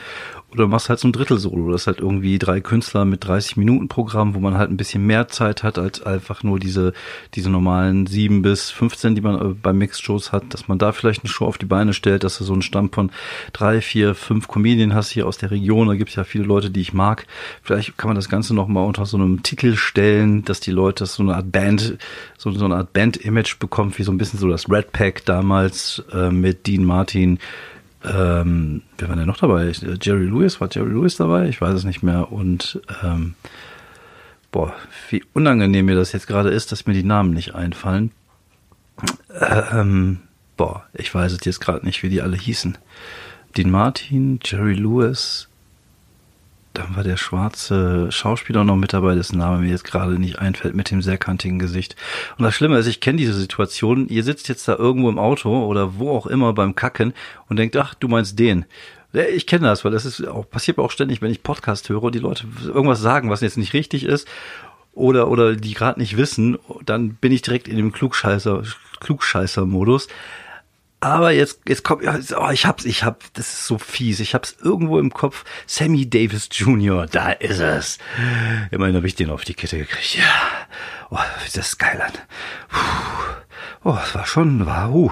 oder 0.51 0.67
machst 0.67 0.89
halt 0.89 0.99
so 0.99 1.07
ein 1.07 1.11
Drittel-Solo. 1.11 1.71
Das 1.71 1.81
ist 1.81 1.87
halt 1.87 1.99
irgendwie 1.99 2.39
drei 2.39 2.59
Künstler 2.59 3.05
mit 3.05 3.23
30 3.25 3.57
Minuten 3.57 3.87
Programm, 3.87 4.33
wo 4.33 4.39
man 4.39 4.57
halt 4.57 4.71
ein 4.71 4.77
bisschen 4.77 5.05
mehr 5.05 5.27
Zeit 5.27 5.61
hat 5.61 5.77
als 5.77 6.01
einfach 6.01 6.41
nur 6.41 6.59
diese, 6.59 6.93
diese 7.35 7.51
normalen 7.51 8.07
sieben 8.07 8.41
bis 8.41 8.71
15, 8.71 9.13
die 9.13 9.21
man 9.21 9.39
äh, 9.39 9.53
bei 9.53 9.73
Mixed-Shows 9.73 10.31
hat, 10.31 10.53
dass 10.53 10.67
man 10.67 10.79
da 10.79 10.91
vielleicht 10.91 11.23
eine 11.23 11.29
Show 11.29 11.45
auf 11.45 11.59
die 11.59 11.67
Beine 11.67 11.93
stellt, 11.93 12.23
dass 12.23 12.39
du 12.39 12.43
so 12.43 12.53
einen 12.53 12.63
Stamm 12.63 12.91
von 12.91 13.11
drei, 13.53 13.81
vier, 13.81 14.15
fünf 14.15 14.47
Comedien 14.47 14.95
hast 14.95 15.11
hier 15.11 15.27
aus 15.27 15.37
der 15.37 15.51
Region. 15.51 15.87
Da 15.87 15.95
gibt 15.95 16.09
es 16.09 16.15
ja 16.15 16.23
viele 16.23 16.45
Leute, 16.45 16.71
die 16.71 16.81
ich 16.81 16.93
mag. 16.93 17.27
Vielleicht 17.61 17.97
kann 17.97 18.09
man 18.09 18.15
das 18.15 18.29
Ganze 18.29 18.55
nochmal 18.55 18.87
unter 18.87 19.05
so 19.05 19.17
einem 19.17 19.43
Titel 19.43 19.75
stellen, 19.75 20.43
dass 20.45 20.59
die 20.59 20.71
Leute 20.71 21.05
so 21.05 21.21
eine 21.21 21.35
Art 21.35 21.51
Band, 21.51 21.97
so, 22.37 22.51
so 22.51 22.65
eine 22.65 22.75
Art 22.77 22.93
Band-Image 22.93 23.59
bekommt, 23.59 23.99
wie 23.99 24.03
so 24.03 24.11
ein 24.11 24.17
bisschen 24.17 24.39
so 24.39 24.47
das 24.47 24.67
Red 24.79 24.91
Pack 24.91 25.25
damals 25.25 26.03
äh, 26.13 26.31
mit 26.31 26.67
Dean 26.67 26.85
Martin 26.85 27.39
ähm, 28.03 28.81
wer 28.97 29.09
war 29.09 29.15
denn 29.15 29.27
noch 29.27 29.37
dabei? 29.37 29.71
Jerry 30.01 30.25
Lewis, 30.25 30.61
war 30.61 30.69
Jerry 30.71 30.89
Lewis 30.89 31.17
dabei? 31.17 31.49
Ich 31.49 31.59
weiß 31.59 31.73
es 31.73 31.83
nicht 31.83 32.01
mehr. 32.01 32.31
Und 32.31 32.81
ähm, 33.03 33.35
boah, 34.51 34.73
wie 35.09 35.23
unangenehm 35.33 35.85
mir 35.85 35.95
das 35.95 36.13
jetzt 36.13 36.27
gerade 36.27 36.49
ist, 36.49 36.71
dass 36.71 36.85
mir 36.85 36.93
die 36.93 37.03
Namen 37.03 37.33
nicht 37.33 37.55
einfallen. 37.55 38.11
Ähm, 39.71 40.21
boah, 40.55 40.85
ich 40.93 41.13
weiß 41.13 41.33
es 41.33 41.45
jetzt 41.45 41.59
gerade 41.59 41.85
nicht, 41.85 42.01
wie 42.03 42.09
die 42.09 42.21
alle 42.21 42.37
hießen. 42.37 42.77
Dean 43.57 43.71
Martin, 43.71 44.39
Jerry 44.43 44.75
Lewis, 44.75 45.48
dann 46.79 46.95
war 46.95 47.03
der 47.03 47.17
schwarze 47.17 48.09
Schauspieler 48.09 48.63
noch 48.63 48.77
mit 48.77 48.93
dabei, 48.93 49.13
dessen 49.13 49.37
Name 49.37 49.57
mir 49.57 49.69
jetzt 49.69 49.83
gerade 49.83 50.13
nicht 50.13 50.39
einfällt, 50.39 50.75
mit 50.75 50.91
dem 50.91 51.01
sehr 51.01 51.17
kantigen 51.17 51.59
Gesicht. 51.59 51.97
Und 52.37 52.45
das 52.45 52.55
Schlimme 52.55 52.77
ist, 52.77 52.87
ich 52.87 53.01
kenne 53.01 53.17
diese 53.17 53.33
Situation, 53.33 54.07
ihr 54.07 54.23
sitzt 54.23 54.47
jetzt 54.47 54.65
da 54.67 54.77
irgendwo 54.77 55.09
im 55.09 55.19
Auto 55.19 55.65
oder 55.65 55.97
wo 55.99 56.11
auch 56.11 56.25
immer 56.25 56.53
beim 56.53 56.75
Kacken 56.75 57.13
und 57.49 57.57
denkt, 57.57 57.75
ach, 57.75 57.95
du 57.95 58.07
meinst 58.07 58.39
den. 58.39 58.65
Ich 59.11 59.45
kenne 59.45 59.67
das, 59.67 59.83
weil 59.83 59.91
das 59.91 60.05
ist 60.05 60.25
auch, 60.25 60.49
passiert 60.49 60.77
mir 60.77 60.83
auch 60.83 60.91
ständig, 60.91 61.21
wenn 61.21 61.31
ich 61.31 61.43
Podcast 61.43 61.89
höre 61.89 62.03
und 62.03 62.15
die 62.15 62.19
Leute 62.19 62.45
irgendwas 62.65 63.01
sagen, 63.01 63.29
was 63.29 63.41
jetzt 63.41 63.57
nicht 63.57 63.73
richtig 63.73 64.05
ist 64.05 64.27
oder, 64.93 65.27
oder 65.27 65.57
die 65.57 65.73
gerade 65.73 65.99
nicht 65.99 66.15
wissen, 66.15 66.57
dann 66.85 67.15
bin 67.15 67.33
ich 67.33 67.41
direkt 67.41 67.67
in 67.67 67.75
dem 67.75 67.91
Klugscheißer, 67.91 68.63
Klugscheißer-Modus. 69.01 70.07
Aber 71.01 71.31
jetzt, 71.31 71.61
jetzt 71.67 71.83
kommt, 71.83 72.03
oh, 72.05 72.49
ich 72.51 72.65
hab's, 72.65 72.83
ich 72.83 73.03
hab, 73.03 73.23
das 73.33 73.47
ist 73.47 73.65
so 73.67 73.77
fies. 73.77 74.19
Ich 74.19 74.33
hab's 74.33 74.57
irgendwo 74.61 74.99
im 74.99 75.13
Kopf. 75.13 75.45
Sammy 75.65 76.09
Davis 76.09 76.49
Jr., 76.51 77.07
da 77.07 77.31
ist 77.31 77.59
es. 77.59 77.99
Immerhin 78.71 78.95
habe 78.95 79.07
ich 79.07 79.15
den 79.15 79.29
auf 79.29 79.45
die 79.45 79.53
Kette 79.53 79.77
gekriegt. 79.77 80.17
Ja. 80.17 80.23
Oh, 81.09 81.17
das 81.45 81.55
ist 81.55 81.79
geil 81.79 82.01
an. 82.01 82.11
Oh, 83.83 83.95
das 83.95 84.13
war 84.13 84.25
schon, 84.25 84.65
war, 84.65 84.93
uh. 84.93 85.11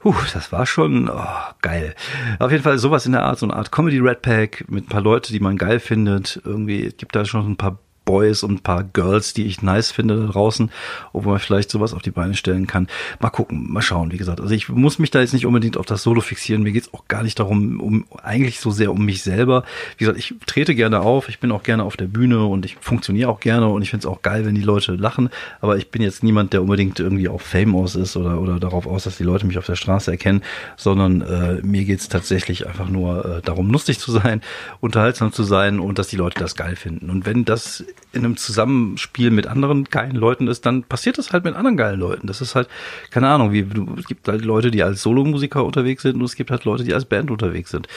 Puh, 0.00 0.14
das 0.34 0.52
war 0.52 0.66
schon 0.66 1.08
oh, 1.08 1.26
geil. 1.62 1.94
Auf 2.38 2.50
jeden 2.50 2.62
Fall 2.62 2.76
sowas 2.76 3.06
in 3.06 3.12
der 3.12 3.22
Art, 3.22 3.38
so 3.38 3.46
eine 3.46 3.54
Art 3.54 3.72
Comedy 3.72 4.00
Red 4.00 4.20
Pack 4.20 4.64
mit 4.68 4.84
ein 4.84 4.88
paar 4.88 5.00
Leute, 5.00 5.32
die 5.32 5.40
man 5.40 5.56
geil 5.56 5.80
findet. 5.80 6.42
Irgendwie 6.44 6.90
gibt 6.90 7.16
da 7.16 7.24
schon 7.24 7.52
ein 7.52 7.56
paar 7.56 7.78
Boys 8.14 8.44
und 8.44 8.52
ein 8.52 8.60
paar 8.60 8.84
Girls, 8.84 9.34
die 9.34 9.44
ich 9.44 9.60
nice 9.60 9.90
finde 9.90 10.16
da 10.16 10.26
draußen, 10.30 10.70
wo 11.12 11.28
man 11.28 11.40
vielleicht 11.40 11.68
sowas 11.68 11.92
auf 11.92 12.02
die 12.02 12.12
Beine 12.12 12.34
stellen 12.34 12.68
kann. 12.68 12.86
Mal 13.18 13.30
gucken, 13.30 13.72
mal 13.72 13.82
schauen, 13.82 14.12
wie 14.12 14.18
gesagt. 14.18 14.40
Also 14.40 14.54
ich 14.54 14.68
muss 14.68 15.00
mich 15.00 15.10
da 15.10 15.18
jetzt 15.18 15.32
nicht 15.32 15.46
unbedingt 15.46 15.76
auf 15.76 15.84
das 15.84 16.04
Solo 16.04 16.20
fixieren. 16.20 16.62
Mir 16.62 16.70
geht's 16.70 16.94
auch 16.94 17.08
gar 17.08 17.24
nicht 17.24 17.40
darum, 17.40 17.80
um 17.80 18.04
eigentlich 18.22 18.60
so 18.60 18.70
sehr 18.70 18.92
um 18.92 19.04
mich 19.04 19.24
selber. 19.24 19.64
Wie 19.98 20.04
gesagt, 20.04 20.20
ich 20.20 20.32
trete 20.46 20.76
gerne 20.76 21.00
auf, 21.00 21.28
ich 21.28 21.40
bin 21.40 21.50
auch 21.50 21.64
gerne 21.64 21.82
auf 21.82 21.96
der 21.96 22.06
Bühne 22.06 22.44
und 22.44 22.64
ich 22.64 22.76
funktioniere 22.80 23.28
auch 23.30 23.40
gerne 23.40 23.68
und 23.68 23.82
ich 23.82 23.90
finde 23.90 24.06
es 24.06 24.12
auch 24.12 24.22
geil, 24.22 24.46
wenn 24.46 24.54
die 24.54 24.62
Leute 24.62 24.94
lachen. 24.94 25.28
Aber 25.60 25.76
ich 25.76 25.90
bin 25.90 26.00
jetzt 26.00 26.22
niemand, 26.22 26.52
der 26.52 26.62
unbedingt 26.62 27.00
irgendwie 27.00 27.26
auf 27.26 27.42
Fame 27.42 27.74
aus 27.74 27.96
ist 27.96 28.16
oder, 28.16 28.40
oder 28.40 28.60
darauf 28.60 28.86
aus, 28.86 29.02
dass 29.02 29.16
die 29.16 29.24
Leute 29.24 29.44
mich 29.44 29.58
auf 29.58 29.66
der 29.66 29.74
Straße 29.74 30.12
erkennen, 30.12 30.42
sondern 30.76 31.20
äh, 31.22 31.54
mir 31.62 31.84
geht's 31.84 32.08
tatsächlich 32.08 32.68
einfach 32.68 32.88
nur 32.88 33.24
äh, 33.24 33.42
darum, 33.42 33.72
lustig 33.72 33.98
zu 33.98 34.12
sein, 34.12 34.40
unterhaltsam 34.78 35.32
zu 35.32 35.42
sein 35.42 35.80
und 35.80 35.98
dass 35.98 36.06
die 36.06 36.16
Leute 36.16 36.38
das 36.38 36.54
geil 36.54 36.76
finden. 36.76 37.10
Und 37.10 37.26
wenn 37.26 37.44
das 37.44 37.84
in 38.12 38.24
einem 38.24 38.36
Zusammenspiel 38.36 39.30
mit 39.30 39.46
anderen 39.46 39.84
geilen 39.84 40.16
Leuten 40.16 40.48
ist, 40.48 40.66
dann 40.66 40.82
passiert 40.82 41.18
das 41.18 41.32
halt 41.32 41.44
mit 41.44 41.54
anderen 41.54 41.76
geilen 41.76 42.00
Leuten. 42.00 42.26
Das 42.26 42.40
ist 42.40 42.54
halt, 42.54 42.68
keine 43.10 43.28
Ahnung, 43.28 43.52
wie, 43.52 43.66
es 43.98 44.06
gibt 44.06 44.28
halt 44.28 44.44
Leute, 44.44 44.70
die 44.70 44.82
als 44.82 45.02
Solomusiker 45.02 45.64
unterwegs 45.64 46.02
sind 46.02 46.16
und 46.16 46.24
es 46.24 46.36
gibt 46.36 46.50
halt 46.50 46.64
Leute, 46.64 46.84
die 46.84 46.94
als 46.94 47.04
Band 47.04 47.30
unterwegs 47.30 47.70
sind. 47.70 47.88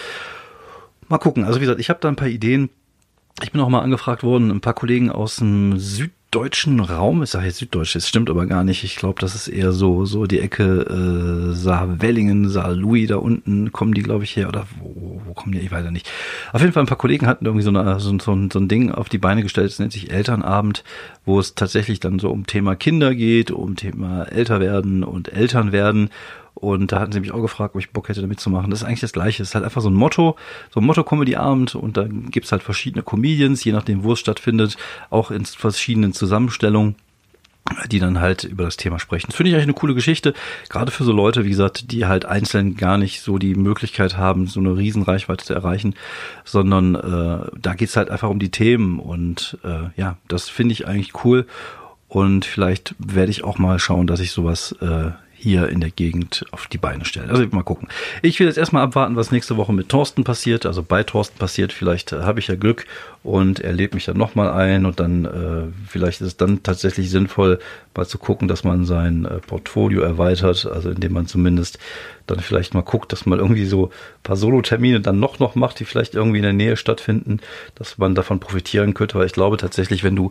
Mal 1.07 1.17
gucken. 1.17 1.45
Also 1.45 1.59
wie 1.59 1.65
gesagt, 1.65 1.79
ich 1.79 1.89
habe 1.89 1.99
da 2.01 2.07
ein 2.07 2.15
paar 2.15 2.27
Ideen. 2.27 2.69
Ich 3.43 3.51
bin 3.51 3.61
auch 3.61 3.69
mal 3.69 3.81
angefragt 3.81 4.23
worden, 4.23 4.49
ein 4.49 4.61
paar 4.61 4.73
Kollegen 4.73 5.11
aus 5.11 5.37
dem 5.37 5.77
Süd 5.77 6.11
süddeutschen 6.27 6.81
Raum, 6.81 7.23
ich 7.23 7.29
sage 7.29 7.45
jetzt 7.45 7.57
süddeutsch, 7.57 7.95
das 7.95 8.07
stimmt 8.07 8.29
aber 8.29 8.45
gar 8.45 8.63
nicht. 8.63 8.83
Ich 8.83 8.97
glaube, 8.97 9.21
das 9.21 9.33
ist 9.33 9.47
eher 9.47 9.71
so 9.71 10.05
so 10.05 10.25
die 10.25 10.39
Ecke 10.39 10.81
äh, 10.81 11.55
Saar-Wellingen, 11.55 12.49
Saar-Louis 12.49 13.07
da 13.07 13.17
unten 13.17 13.71
kommen 13.71 13.93
die, 13.93 14.03
glaube 14.03 14.25
ich, 14.25 14.35
her. 14.35 14.49
Oder 14.49 14.67
wo 14.79 15.06
kommen 15.37 15.53
die? 15.53 15.59
Ich 15.59 15.71
weiß 15.71 15.85
ja 15.85 15.91
nicht. 15.91 16.09
Auf 16.51 16.59
jeden 16.59 16.73
Fall 16.73 16.83
ein 16.83 16.87
paar 16.87 16.97
Kollegen 16.97 17.27
hatten 17.27 17.45
irgendwie 17.45 17.63
so, 17.63 17.69
eine, 17.69 17.99
so, 18.01 18.11
so, 18.19 18.37
so 18.51 18.59
ein 18.59 18.67
Ding 18.67 18.91
auf 18.91 19.07
die 19.07 19.17
Beine 19.17 19.43
gestellt, 19.43 19.71
das 19.71 19.79
nennt 19.79 19.93
sich 19.93 20.11
Elternabend, 20.11 20.83
wo 21.25 21.39
es 21.39 21.55
tatsächlich 21.55 22.01
dann 22.01 22.19
so 22.19 22.29
um 22.29 22.45
Thema 22.45 22.75
Kinder 22.75 23.15
geht, 23.15 23.51
um 23.51 23.77
Thema 23.77 24.23
älter 24.23 24.59
werden 24.59 25.05
und 25.05 25.31
Eltern 25.31 25.71
werden. 25.71 26.09
Und 26.53 26.91
da 26.91 26.99
hatten 26.99 27.11
sie 27.11 27.19
mich 27.19 27.31
auch 27.31 27.41
gefragt, 27.41 27.75
ob 27.75 27.81
ich 27.81 27.91
Bock 27.91 28.09
hätte, 28.09 28.21
da 28.21 28.27
mitzumachen. 28.27 28.71
Das 28.71 28.81
ist 28.81 28.85
eigentlich 28.85 29.01
das 29.01 29.13
Gleiche. 29.13 29.43
Es 29.43 29.49
ist 29.49 29.55
halt 29.55 29.63
einfach 29.63 29.81
so 29.81 29.89
ein 29.89 29.93
Motto, 29.93 30.35
so 30.71 30.79
ein 30.79 30.85
Motto-Comedy-Abend 30.85 31.75
und 31.75 31.97
da 31.97 32.07
gibt's 32.07 32.51
halt 32.51 32.63
verschiedene 32.63 33.03
Comedians, 33.03 33.63
je 33.63 33.71
nachdem, 33.71 34.03
wo 34.03 34.13
es 34.13 34.19
stattfindet, 34.19 34.75
auch 35.11 35.29
in 35.29 35.45
verschiedenen 35.45 36.13
Zusammenstellungen 36.13 36.95
die 37.89 37.99
dann 37.99 38.19
halt 38.19 38.43
über 38.43 38.63
das 38.63 38.77
Thema 38.77 38.99
sprechen. 38.99 39.27
Das 39.27 39.35
finde 39.35 39.49
ich 39.49 39.55
eigentlich 39.55 39.65
eine 39.65 39.73
coole 39.73 39.95
Geschichte, 39.95 40.33
gerade 40.69 40.91
für 40.91 41.03
so 41.03 41.11
Leute, 41.11 41.45
wie 41.45 41.49
gesagt, 41.49 41.91
die 41.91 42.05
halt 42.05 42.25
einzeln 42.25 42.75
gar 42.75 42.97
nicht 42.97 43.21
so 43.21 43.37
die 43.37 43.55
Möglichkeit 43.55 44.17
haben, 44.17 44.47
so 44.47 44.59
eine 44.59 44.75
Riesenreichweite 44.75 45.45
zu 45.45 45.53
erreichen, 45.53 45.95
sondern 46.43 46.95
äh, 46.95 47.51
da 47.59 47.73
geht's 47.73 47.97
halt 47.97 48.09
einfach 48.09 48.29
um 48.29 48.39
die 48.39 48.51
Themen 48.51 48.99
und 48.99 49.57
äh, 49.63 49.89
ja, 49.95 50.17
das 50.27 50.49
finde 50.49 50.73
ich 50.73 50.87
eigentlich 50.87 51.23
cool 51.23 51.45
und 52.07 52.45
vielleicht 52.45 52.95
werde 52.99 53.31
ich 53.31 53.43
auch 53.43 53.57
mal 53.57 53.79
schauen, 53.79 54.07
dass 54.07 54.19
ich 54.19 54.31
sowas 54.31 54.75
äh, 54.81 55.11
hier 55.47 55.69
in 55.69 55.79
der 55.79 55.91
Gegend 55.91 56.45
auf 56.51 56.67
die 56.67 56.77
Beine 56.77 57.05
stellen. 57.05 57.29
Also 57.29 57.45
mal 57.51 57.63
gucken. 57.63 57.87
Ich 58.21 58.37
will 58.39 58.47
jetzt 58.47 58.57
erstmal 58.57 58.83
abwarten, 58.83 59.15
was 59.15 59.31
nächste 59.31 59.55
Woche 59.55 59.71
mit 59.71 59.87
Thorsten 59.87 60.25
passiert, 60.25 60.65
also 60.65 60.83
bei 60.83 61.03
Thorsten 61.03 61.39
passiert. 61.39 61.71
Vielleicht 61.71 62.11
äh, 62.11 62.23
habe 62.23 62.39
ich 62.39 62.47
ja 62.47 62.55
Glück 62.55 62.85
und 63.23 63.61
er 63.61 63.71
lädt 63.71 63.93
mich 63.93 64.03
dann 64.03 64.17
nochmal 64.17 64.51
ein 64.51 64.85
und 64.85 64.99
dann 64.99 65.23
äh, 65.25 65.87
vielleicht 65.87 66.19
ist 66.19 66.27
es 66.27 66.37
dann 66.37 66.63
tatsächlich 66.63 67.09
sinnvoll, 67.09 67.59
mal 67.95 68.05
zu 68.05 68.17
gucken, 68.17 68.49
dass 68.49 68.65
man 68.65 68.83
sein 68.83 69.23
äh, 69.23 69.39
Portfolio 69.39 70.01
erweitert, 70.01 70.65
also 70.65 70.89
indem 70.89 71.13
man 71.13 71.27
zumindest 71.27 71.79
dann 72.25 72.41
vielleicht 72.41 72.73
mal 72.73 72.81
guckt, 72.81 73.13
dass 73.13 73.25
man 73.25 73.39
irgendwie 73.39 73.65
so 73.65 73.91
paar 74.23 74.35
Solo-Termine 74.35 74.99
dann 74.99 75.21
noch 75.21 75.39
noch 75.39 75.55
macht, 75.55 75.79
die 75.79 75.85
vielleicht 75.85 76.13
irgendwie 76.13 76.39
in 76.39 76.43
der 76.43 76.51
Nähe 76.51 76.75
stattfinden, 76.75 77.39
dass 77.75 77.97
man 77.97 78.15
davon 78.15 78.41
profitieren 78.41 78.93
könnte, 78.93 79.17
weil 79.17 79.27
ich 79.27 79.33
glaube 79.33 79.55
tatsächlich, 79.55 80.03
wenn 80.03 80.17
du 80.17 80.29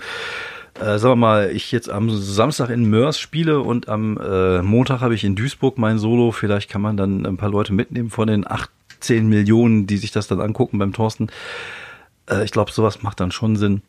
äh, 0.81 0.99
sagen 0.99 1.13
wir 1.13 1.17
mal, 1.17 1.51
ich 1.51 1.73
jetzt 1.73 1.89
am 1.91 2.11
Samstag 2.11 2.71
in 2.71 2.89
Mörs 2.89 3.19
spiele 3.19 3.61
und 3.61 3.89
am 3.89 4.19
äh, 4.19 4.63
Montag 4.63 5.01
habe 5.01 5.15
ich 5.15 5.25
in 5.25 5.35
Duisburg 5.35 5.79
mein 5.79 5.99
Solo. 5.99 6.33
Vielleicht 6.33 6.71
kann 6.71 6.83
man 6.83 6.97
dann 6.97 7.25
ein 7.25 7.37
paar 7.37 7.51
Leute 7.51 7.73
mitnehmen 7.73 8.11
von 8.11 8.29
den 8.29 8.47
18 8.47 9.29
Millionen, 9.29 9.87
die 9.87 9.97
sich 9.97 10.13
das 10.13 10.29
dann 10.29 10.41
angucken 10.41 10.79
beim 10.79 10.93
Thorsten. 10.93 11.29
Äh, 12.29 12.45
ich 12.45 12.51
glaube, 12.51 12.73
sowas 12.73 13.03
macht 13.03 13.21
dann 13.21 13.33
schon 13.33 13.57
Sinn. 13.57 13.83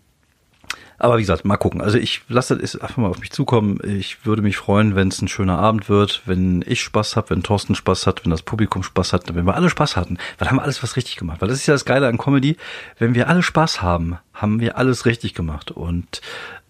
Aber 1.00 1.18
wie 1.18 1.22
gesagt, 1.22 1.46
mal 1.46 1.58
gucken. 1.58 1.82
Also 1.82 1.98
ich 2.00 2.24
lasse 2.28 2.58
das 2.58 2.76
einfach 2.76 2.98
mal 2.98 3.10
auf 3.10 3.20
mich 3.20 3.32
zukommen. 3.32 3.80
Ich 3.84 4.26
würde 4.26 4.42
mich 4.42 4.58
freuen, 4.58 4.96
wenn 4.96 5.10
es 5.10 5.22
ein 5.22 5.28
schöner 5.28 5.60
Abend 5.60 5.90
wird, 5.90 6.24
wenn 6.26 6.64
ich 6.66 6.82
Spaß 6.82 7.16
habe, 7.16 7.30
wenn 7.30 7.44
Thorsten 7.44 7.76
Spaß 7.76 8.08
hat, 8.08 8.26
wenn 8.26 8.32
das 8.32 8.42
Publikum 8.42 8.82
Spaß 8.82 9.14
hat, 9.14 9.36
wenn 9.36 9.46
wir 9.46 9.56
alle 9.56 9.70
Spaß 9.70 9.96
hatten. 9.96 10.18
Weil 10.38 10.50
haben 10.50 10.58
wir 10.58 10.64
alles 10.64 10.82
was 10.82 10.96
richtig 10.96 11.18
gemacht. 11.18 11.42
Weil 11.42 11.50
das 11.50 11.60
ist 11.60 11.68
ja 11.68 11.76
das 11.76 11.86
Geile 11.86 12.08
an 12.08 12.18
Comedy. 12.18 12.58
Wenn 12.98 13.14
wir 13.14 13.28
alle 13.30 13.44
Spaß 13.44 13.84
haben, 13.84 14.18
haben 14.34 14.60
wir 14.60 14.78
alles 14.78 15.06
richtig 15.06 15.36
gemacht. 15.36 15.70
Und 15.70 16.22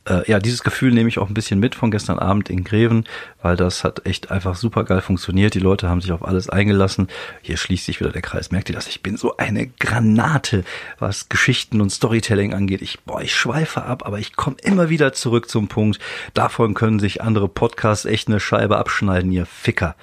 äh, 0.07 0.29
ja, 0.29 0.39
dieses 0.39 0.63
Gefühl 0.63 0.93
nehme 0.93 1.09
ich 1.09 1.19
auch 1.19 1.27
ein 1.27 1.33
bisschen 1.33 1.59
mit 1.59 1.75
von 1.75 1.91
gestern 1.91 2.19
Abend 2.19 2.49
in 2.49 2.63
Greven, 2.63 3.05
weil 3.41 3.55
das 3.55 3.83
hat 3.83 4.05
echt 4.05 4.31
einfach 4.31 4.55
super 4.55 4.83
geil 4.83 5.01
funktioniert. 5.01 5.53
Die 5.53 5.59
Leute 5.59 5.89
haben 5.89 6.01
sich 6.01 6.11
auf 6.11 6.25
alles 6.25 6.49
eingelassen. 6.49 7.07
Hier 7.41 7.57
schließt 7.57 7.85
sich 7.85 7.99
wieder 7.99 8.11
der 8.11 8.21
Kreis. 8.21 8.51
Merkt 8.51 8.69
ihr 8.69 8.75
das? 8.75 8.87
Ich 8.87 9.03
bin 9.03 9.17
so 9.17 9.37
eine 9.37 9.67
Granate, 9.67 10.63
was 10.99 11.29
Geschichten 11.29 11.81
und 11.81 11.91
Storytelling 11.91 12.53
angeht. 12.53 12.81
Ich, 12.81 13.01
boah, 13.01 13.21
ich 13.21 13.35
schweife 13.35 13.83
ab, 13.83 14.05
aber 14.05 14.19
ich 14.19 14.35
komme 14.35 14.57
immer 14.63 14.89
wieder 14.89 15.13
zurück 15.13 15.49
zum 15.49 15.67
Punkt. 15.67 15.99
Davon 16.33 16.73
können 16.73 16.99
sich 16.99 17.21
andere 17.21 17.49
Podcasts 17.49 18.05
echt 18.05 18.27
eine 18.27 18.39
Scheibe 18.39 18.77
abschneiden, 18.77 19.31
ihr 19.31 19.45
Ficker. 19.45 19.95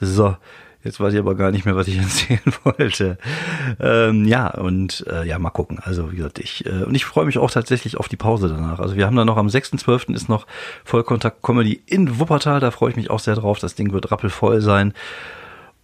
So, 0.00 0.36
Jetzt 0.84 0.98
weiß 0.98 1.12
ich 1.12 1.20
aber 1.20 1.36
gar 1.36 1.52
nicht 1.52 1.64
mehr, 1.64 1.76
was 1.76 1.86
ich 1.86 1.98
erzählen 1.98 2.40
wollte. 2.64 3.18
Ähm, 3.78 4.24
ja, 4.24 4.48
und 4.48 5.04
äh, 5.08 5.26
ja, 5.26 5.38
mal 5.38 5.50
gucken. 5.50 5.78
Also 5.80 6.10
wie 6.12 6.16
gesagt, 6.16 6.38
ich 6.38 6.66
äh, 6.66 6.82
und 6.84 6.94
ich 6.94 7.04
freue 7.04 7.24
mich 7.24 7.38
auch 7.38 7.50
tatsächlich 7.50 7.96
auf 7.96 8.08
die 8.08 8.16
Pause 8.16 8.48
danach. 8.48 8.80
Also 8.80 8.96
wir 8.96 9.06
haben 9.06 9.16
da 9.16 9.24
noch 9.24 9.36
am 9.36 9.46
6.12. 9.46 10.14
ist 10.14 10.28
noch 10.28 10.46
Vollkontakt 10.84 11.42
Comedy 11.42 11.80
in 11.86 12.18
Wuppertal. 12.18 12.60
Da 12.60 12.70
freue 12.70 12.90
ich 12.90 12.96
mich 12.96 13.10
auch 13.10 13.20
sehr 13.20 13.36
drauf. 13.36 13.58
Das 13.60 13.74
Ding 13.74 13.92
wird 13.92 14.10
rappelvoll 14.10 14.60
sein. 14.60 14.92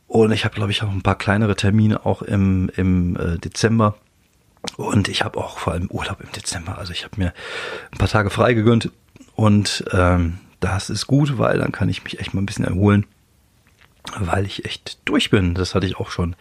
Und 0.09 0.33
ich 0.33 0.45
habe, 0.45 0.55
glaube 0.55 0.71
ich, 0.71 0.83
auch 0.83 0.91
ein 0.91 1.03
paar 1.03 1.19
kleinere 1.19 1.55
Termine 1.55 2.05
auch 2.07 2.23
im, 2.23 2.71
im 2.77 3.17
äh, 3.17 3.39
Dezember. 3.39 3.95
Und 4.77 5.09
ich 5.09 5.23
habe 5.23 5.39
auch 5.39 5.59
vor 5.59 5.75
allem 5.75 5.89
Urlaub 5.91 6.21
im 6.21 6.33
Dezember. 6.33 6.79
Also 6.79 6.93
ich 6.93 7.05
habe 7.05 7.15
mir 7.19 7.33
ein 7.93 7.99
paar 7.99 8.09
Tage 8.09 8.31
frei 8.31 8.55
gegönnt. 8.55 8.91
Und 9.37 9.85
ähm, 9.93 10.39
das 10.59 10.91
ist 10.91 11.07
gut, 11.07 11.39
weil 11.39 11.59
dann 11.59 11.71
kann 11.71 11.89
ich 11.89 12.03
mich 12.03 12.19
echt 12.19 12.35
mal 12.35 12.43
ein 12.43 12.47
bisschen 12.47 12.65
erholen 12.65 13.07
weil 14.19 14.47
ich 14.47 14.65
echt 14.65 14.99
durch 15.05 15.31
bin. 15.31 15.55
Das 15.55 15.75
hatte 15.75 15.87
ich 15.87 15.97
auch 15.97 16.11
schon 16.11 16.37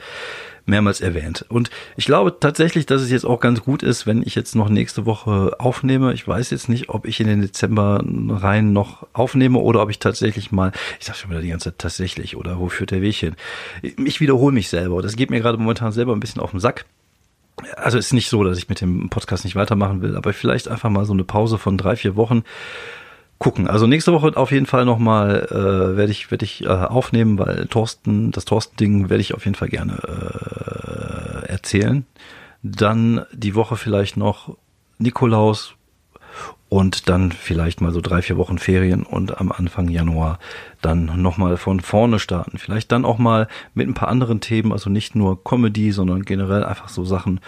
mehrmals 0.68 1.02
erwähnt. 1.02 1.46
Und 1.48 1.70
ich 1.96 2.06
glaube 2.06 2.36
tatsächlich, 2.40 2.86
dass 2.86 3.02
es 3.02 3.10
jetzt 3.10 3.26
auch 3.26 3.40
ganz 3.40 3.62
gut 3.62 3.84
ist, 3.84 4.06
wenn 4.06 4.22
ich 4.22 4.36
jetzt 4.36 4.56
noch 4.56 4.70
nächste 4.70 5.06
Woche 5.06 5.56
aufnehme. 5.60 6.14
Ich 6.14 6.28
weiß 6.28 6.50
jetzt 6.52 6.68
nicht, 6.70 6.90
ob 6.90 7.08
ich 7.08 7.20
in 7.20 7.28
den 7.28 7.42
Dezember 7.42 8.04
rein 8.06 8.74
noch 8.74 9.08
aufnehme 9.14 9.60
oder 9.60 9.82
ob 9.82 9.90
ich 9.90 10.00
tatsächlich 10.00 10.52
mal, 10.52 10.74
ich 11.00 11.06
sag 11.06 11.16
schon 11.16 11.32
wieder 11.32 11.42
die 11.42 11.50
ganze 11.50 11.70
Zeit 11.70 11.80
tatsächlich 11.80 12.36
oder 12.36 12.60
wo 12.60 12.68
führt 12.68 12.92
der 12.92 13.02
Weg 13.02 13.16
hin? 13.16 13.36
Ich 13.82 14.20
wiederhole 14.20 14.54
mich 14.54 14.70
selber. 14.70 15.02
Das 15.02 15.16
geht 15.16 15.30
mir 15.30 15.40
gerade 15.40 15.58
momentan 15.58 15.94
selber 15.94 16.14
ein 16.14 16.20
bisschen 16.20 16.42
auf 16.42 16.52
den 16.52 16.60
Sack. 16.60 16.86
Also 17.76 17.98
ist 17.98 18.14
nicht 18.14 18.30
so, 18.30 18.44
dass 18.44 18.58
ich 18.58 18.70
mit 18.70 18.82
dem 18.82 19.10
Podcast 19.10 19.44
nicht 19.44 19.56
weitermachen 19.56 20.02
will, 20.02 20.16
aber 20.16 20.32
vielleicht 20.34 20.68
einfach 20.68 20.90
mal 20.90 21.06
so 21.06 21.14
eine 21.14 21.24
Pause 21.24 21.58
von 21.58 21.78
drei, 21.78 21.96
vier 21.96 22.16
Wochen 22.16 22.44
gucken. 23.40 23.68
Also 23.68 23.88
nächste 23.88 24.14
Woche 24.14 24.36
auf 24.36 24.52
jeden 24.52 24.66
Fall 24.66 24.86
nochmal 24.86 25.48
äh, 25.52 25.98
werde 25.98 26.12
ich 26.12 26.32
werde 26.32 26.46
ich 26.46 26.64
äh, 26.64 26.68
aufnehmen, 26.68 27.38
weil 27.38 27.68
Thorsten, 27.68 28.32
das 28.32 28.46
Thorsten-Ding 28.46 29.10
werde 29.10 29.22
ich 29.22 29.34
auf 29.34 29.46
jeden 29.46 29.56
Fall 29.56 29.70
gerne 29.70 31.44
äh, 31.46 31.48
erzählen. 31.48 32.06
Dann 32.64 33.26
die 33.32 33.56
Woche 33.56 33.76
vielleicht 33.78 34.18
noch 34.18 34.58
Nikolaus 34.98 35.76
und 36.70 37.08
dann 37.08 37.32
vielleicht 37.32 37.80
mal 37.80 37.92
so 37.92 38.02
drei, 38.02 38.22
vier 38.22 38.38
Wochen 38.38 38.58
Ferien 38.58 39.04
und 39.04 39.40
am 39.40 39.52
Anfang 39.52 39.88
Januar 39.88 40.40
dann 40.82 41.22
nochmal 41.22 41.58
von 41.58 41.80
vorne 41.80 42.20
starten. 42.20 42.58
Vielleicht 42.58 42.92
dann 42.92 43.06
auch 43.06 43.20
mal 43.20 43.48
mit 43.74 43.88
ein 43.88 43.94
paar 43.94 44.10
anderen 44.10 44.42
Themen, 44.42 44.74
also 44.74 44.90
nicht 44.90 45.16
nur 45.16 45.44
Comedy, 45.44 45.92
sondern 45.92 46.24
generell 46.24 46.64
einfach 46.64 46.90
so 46.90 47.06
Sachen, 47.06 47.40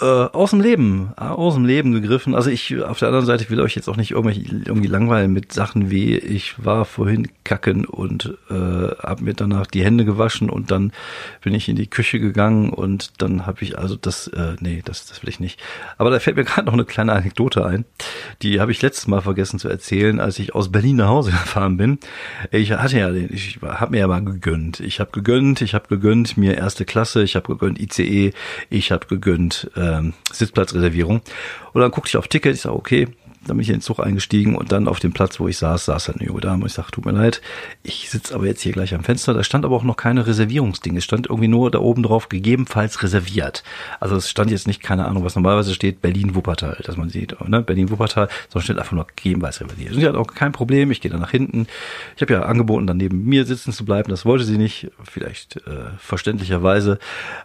äh, 0.00 0.04
aus 0.04 0.50
dem 0.50 0.60
Leben, 0.60 1.12
äh, 1.18 1.24
aus 1.24 1.54
dem 1.54 1.64
Leben 1.64 1.92
gegriffen. 1.92 2.34
Also 2.34 2.50
ich 2.50 2.82
auf 2.82 2.98
der 2.98 3.08
anderen 3.08 3.26
Seite 3.26 3.48
will 3.50 3.60
euch 3.60 3.74
jetzt 3.76 3.88
auch 3.88 3.96
nicht 3.96 4.12
irgendwie, 4.12 4.44
irgendwie 4.64 4.88
langweilen 4.88 5.32
mit 5.32 5.52
Sachen 5.52 5.90
wie 5.90 6.16
ich 6.16 6.64
war 6.64 6.84
vorhin 6.84 7.28
kacken 7.44 7.84
und 7.84 8.36
äh, 8.48 8.54
habe 8.54 9.24
mir 9.24 9.34
danach 9.34 9.66
die 9.66 9.84
Hände 9.84 10.04
gewaschen 10.04 10.50
und 10.50 10.70
dann 10.70 10.92
bin 11.42 11.54
ich 11.54 11.68
in 11.68 11.76
die 11.76 11.88
Küche 11.88 12.20
gegangen 12.20 12.70
und 12.70 13.22
dann 13.22 13.46
habe 13.46 13.62
ich 13.62 13.78
also 13.78 13.96
das, 13.96 14.28
äh, 14.28 14.56
nee, 14.60 14.82
das, 14.84 15.06
das 15.06 15.22
will 15.22 15.28
ich 15.28 15.40
nicht. 15.40 15.60
Aber 15.98 16.10
da 16.10 16.18
fällt 16.20 16.36
mir 16.36 16.44
gerade 16.50 16.66
noch 16.66 16.74
eine 16.74 16.84
kleine 16.84 17.12
Anekdote 17.12 17.64
ein. 17.66 17.84
Die 18.42 18.60
habe 18.60 18.72
ich 18.72 18.80
letztes 18.80 19.06
Mal 19.06 19.20
vergessen 19.20 19.58
zu 19.58 19.68
erzählen, 19.68 20.20
als 20.20 20.38
ich 20.38 20.54
aus 20.54 20.72
Berlin 20.72 20.96
nach 20.96 21.08
Hause 21.08 21.30
gefahren 21.42 21.76
bin. 21.76 21.98
Ich 22.50 22.72
hatte 22.72 22.98
ja 22.98 23.10
den, 23.10 23.32
ich 23.32 23.58
habe 23.62 23.90
mir 23.90 23.98
ja 23.98 24.06
mal 24.06 24.24
gegönnt. 24.24 24.80
Ich 24.80 24.98
habe 24.98 25.10
gegönnt, 25.10 25.60
ich 25.60 25.74
habe 25.74 25.88
gegönnt 25.88 26.38
mir 26.38 26.56
erste 26.56 26.84
Klasse, 26.84 27.22
ich 27.22 27.36
habe 27.36 27.48
gegönnt 27.48 27.78
ICE, 27.78 28.32
ich 28.70 28.92
habe 28.92 29.06
gegönnt 29.06 29.70
äh, 29.76 29.90
ähm, 29.90 30.14
Sitzplatzreservierung. 30.32 31.20
Und 31.72 31.80
dann 31.80 31.90
guckte 31.90 32.08
ich 32.08 32.16
auf 32.16 32.28
Ticket, 32.28 32.54
ich 32.54 32.62
sage, 32.62 32.76
okay, 32.76 33.08
dann 33.46 33.56
bin 33.56 33.62
ich 33.62 33.70
in 33.70 33.76
den 33.76 33.80
Zug 33.80 34.00
eingestiegen 34.00 34.54
und 34.54 34.70
dann 34.70 34.86
auf 34.86 35.00
dem 35.00 35.12
Platz, 35.12 35.40
wo 35.40 35.48
ich 35.48 35.56
saß, 35.56 35.86
saß 35.86 36.08
halt 36.08 36.18
eine 36.18 36.28
junge 36.28 36.42
Dame 36.42 36.62
und 36.62 36.66
ich 36.66 36.74
sage, 36.74 36.90
tut 36.90 37.06
mir 37.06 37.12
leid, 37.12 37.40
ich 37.82 38.10
sitze 38.10 38.34
aber 38.34 38.46
jetzt 38.46 38.60
hier 38.60 38.72
gleich 38.72 38.94
am 38.94 39.02
Fenster. 39.02 39.32
Da 39.32 39.42
stand 39.42 39.64
aber 39.64 39.76
auch 39.76 39.82
noch 39.82 39.96
keine 39.96 40.26
Reservierungsding. 40.26 40.96
Es 40.96 41.04
stand 41.04 41.28
irgendwie 41.28 41.48
nur 41.48 41.70
da 41.70 41.78
oben 41.78 42.02
drauf, 42.02 42.28
gegebenenfalls 42.28 43.02
reserviert. 43.02 43.64
Also 43.98 44.16
es 44.16 44.28
stand 44.28 44.50
jetzt 44.50 44.66
nicht, 44.66 44.82
keine 44.82 45.06
Ahnung, 45.06 45.24
was 45.24 45.36
normalerweise 45.36 45.72
steht, 45.74 46.02
Berlin-Wuppertal, 46.02 46.80
dass 46.84 46.98
man 46.98 47.08
sieht, 47.08 47.36
ne? 47.48 47.62
Berlin-Wuppertal, 47.62 48.28
sondern 48.48 48.64
steht 48.64 48.78
einfach 48.78 48.92
nur 48.92 49.06
gegebenenfalls 49.06 49.60
reserviert. 49.62 49.94
Und 49.94 50.00
sie 50.00 50.06
hat 50.06 50.16
auch 50.16 50.26
kein 50.26 50.52
Problem, 50.52 50.90
ich 50.90 51.00
gehe 51.00 51.10
da 51.10 51.18
nach 51.18 51.30
hinten. 51.30 51.66
Ich 52.16 52.22
habe 52.22 52.34
ja 52.34 52.42
angeboten, 52.42 52.86
dann 52.86 52.98
neben 52.98 53.24
mir 53.24 53.46
sitzen 53.46 53.72
zu 53.72 53.86
bleiben, 53.86 54.10
das 54.10 54.26
wollte 54.26 54.44
sie 54.44 54.58
nicht, 54.58 54.90
vielleicht 55.02 55.56
äh, 55.56 55.90
verständlicherweise. 55.98 56.98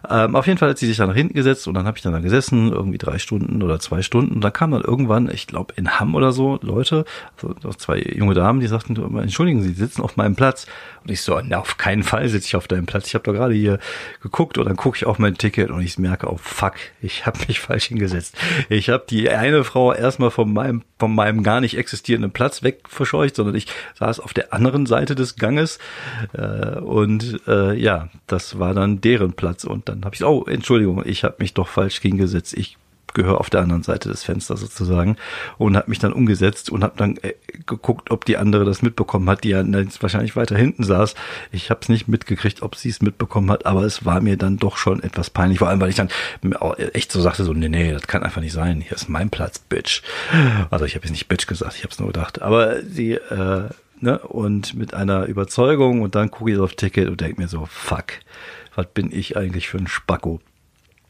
Ähm, 0.08 0.36
auf 0.36 0.46
jeden 0.46 0.58
Fall 0.58 0.70
hat 0.70 0.78
sie 0.78 0.86
sich 0.86 0.98
da 0.98 1.06
nach 1.06 1.14
hinten 1.14 1.34
gesetzt 1.34 1.66
und 1.66 1.74
dann 1.74 1.86
habe 1.86 1.96
ich 1.96 2.02
dann 2.02 2.12
da 2.12 2.20
gesessen, 2.20 2.70
irgendwie 2.70 2.98
drei 2.98 3.18
Stunden 3.18 3.62
oder 3.62 3.80
zwei 3.80 4.02
Stunden. 4.02 4.34
Und 4.34 4.40
dann 4.42 4.52
kam 4.52 4.72
dann 4.72 4.82
irgendwann, 4.82 5.30
ich 5.30 5.46
glaube 5.46 5.72
in 5.76 5.85
in 5.86 6.00
Hamm 6.00 6.14
oder 6.14 6.32
so 6.32 6.58
Leute, 6.62 7.04
also 7.42 7.70
zwei 7.72 7.98
junge 7.98 8.34
Damen, 8.34 8.60
die 8.60 8.66
sagten, 8.66 8.96
entschuldigen 9.18 9.62
Sie, 9.62 9.68
Sie 9.68 9.74
sitzen 9.74 10.02
auf 10.02 10.16
meinem 10.16 10.36
Platz. 10.36 10.66
Und 11.02 11.10
ich 11.10 11.22
so, 11.22 11.40
na, 11.42 11.58
auf 11.58 11.78
keinen 11.78 12.02
Fall 12.02 12.28
sitze 12.28 12.48
ich 12.48 12.56
auf 12.56 12.66
deinem 12.66 12.86
Platz. 12.86 13.06
Ich 13.06 13.14
habe 13.14 13.24
doch 13.24 13.32
gerade 13.32 13.54
hier 13.54 13.78
geguckt 14.20 14.58
und 14.58 14.66
dann 14.66 14.76
gucke 14.76 14.96
ich 14.96 15.06
auf 15.06 15.18
mein 15.18 15.36
Ticket 15.36 15.70
und 15.70 15.80
ich 15.80 15.98
merke, 15.98 16.28
oh 16.28 16.38
fuck, 16.42 16.74
ich 17.00 17.26
habe 17.26 17.38
mich 17.46 17.60
falsch 17.66 17.86
hingesetzt. 17.86 18.36
Ich 18.68 18.88
habe 18.88 19.04
die 19.08 19.30
eine 19.30 19.64
Frau 19.64 19.92
erstmal 19.92 20.30
von 20.30 20.52
meinem, 20.52 20.82
von 20.98 21.14
meinem 21.14 21.42
gar 21.42 21.60
nicht 21.60 21.76
existierenden 21.76 22.32
Platz 22.32 22.62
weg 22.62 22.80
verscheucht, 22.88 23.36
sondern 23.36 23.54
ich 23.54 23.68
saß 23.94 24.20
auf 24.20 24.34
der 24.34 24.52
anderen 24.52 24.86
Seite 24.86 25.14
des 25.14 25.36
Ganges. 25.36 25.78
Äh, 26.32 26.78
und 26.80 27.40
äh, 27.46 27.74
ja, 27.74 28.08
das 28.26 28.58
war 28.58 28.74
dann 28.74 29.00
deren 29.00 29.34
Platz. 29.34 29.64
Und 29.64 29.88
dann 29.88 30.04
habe 30.04 30.14
ich, 30.14 30.24
oh, 30.24 30.44
Entschuldigung, 30.44 31.02
ich 31.04 31.24
habe 31.24 31.36
mich 31.38 31.54
doch 31.54 31.68
falsch 31.68 32.00
hingesetzt. 32.00 32.54
Ich 32.54 32.76
Abgehör 33.16 33.40
auf 33.40 33.48
der 33.48 33.62
anderen 33.62 33.82
Seite 33.82 34.10
des 34.10 34.24
Fensters 34.24 34.60
sozusagen 34.60 35.16
und 35.56 35.74
habe 35.74 35.88
mich 35.88 35.98
dann 35.98 36.12
umgesetzt 36.12 36.68
und 36.68 36.84
habe 36.84 36.98
dann 36.98 37.16
äh, 37.22 37.32
geguckt, 37.64 38.10
ob 38.10 38.26
die 38.26 38.36
andere 38.36 38.66
das 38.66 38.82
mitbekommen 38.82 39.28
hat, 39.30 39.42
die 39.42 39.50
ja 39.50 39.64
wahrscheinlich 40.00 40.36
weiter 40.36 40.54
hinten 40.54 40.84
saß. 40.84 41.14
Ich 41.50 41.70
habe 41.70 41.80
es 41.80 41.88
nicht 41.88 42.08
mitgekriegt, 42.08 42.60
ob 42.60 42.76
sie 42.76 42.90
es 42.90 43.00
mitbekommen 43.00 43.50
hat, 43.50 43.64
aber 43.64 43.84
es 43.84 44.04
war 44.04 44.20
mir 44.20 44.36
dann 44.36 44.58
doch 44.58 44.76
schon 44.76 45.02
etwas 45.02 45.30
peinlich, 45.30 45.60
vor 45.60 45.68
allem 45.68 45.80
weil 45.80 45.88
ich 45.88 45.96
dann 45.96 46.10
echt 46.92 47.10
so 47.10 47.22
sagte 47.22 47.44
so, 47.44 47.54
nee, 47.54 47.70
nee, 47.70 47.90
das 47.90 48.06
kann 48.06 48.22
einfach 48.22 48.42
nicht 48.42 48.52
sein. 48.52 48.82
Hier 48.82 48.92
ist 48.92 49.08
mein 49.08 49.30
Platz, 49.30 49.60
Bitch. 49.60 50.02
Also 50.68 50.84
ich 50.84 50.94
habe 50.94 51.06
jetzt 51.06 51.12
nicht 51.12 51.28
Bitch 51.28 51.46
gesagt, 51.46 51.74
ich 51.76 51.84
habe 51.84 51.92
es 51.92 51.98
nur 51.98 52.08
gedacht, 52.08 52.42
aber 52.42 52.82
sie 52.82 53.12
äh, 53.12 53.70
ne, 53.98 54.18
und 54.18 54.74
mit 54.74 54.92
einer 54.92 55.24
Überzeugung 55.24 56.02
und 56.02 56.14
dann 56.14 56.30
gucke 56.30 56.52
ich 56.52 56.58
auf 56.58 56.74
Ticket 56.74 57.08
und 57.08 57.22
denke 57.22 57.40
mir 57.40 57.48
so, 57.48 57.64
fuck, 57.64 58.12
was 58.74 58.86
bin 58.92 59.10
ich 59.10 59.38
eigentlich 59.38 59.68
für 59.68 59.78
ein 59.78 59.86
Spacko? 59.86 60.40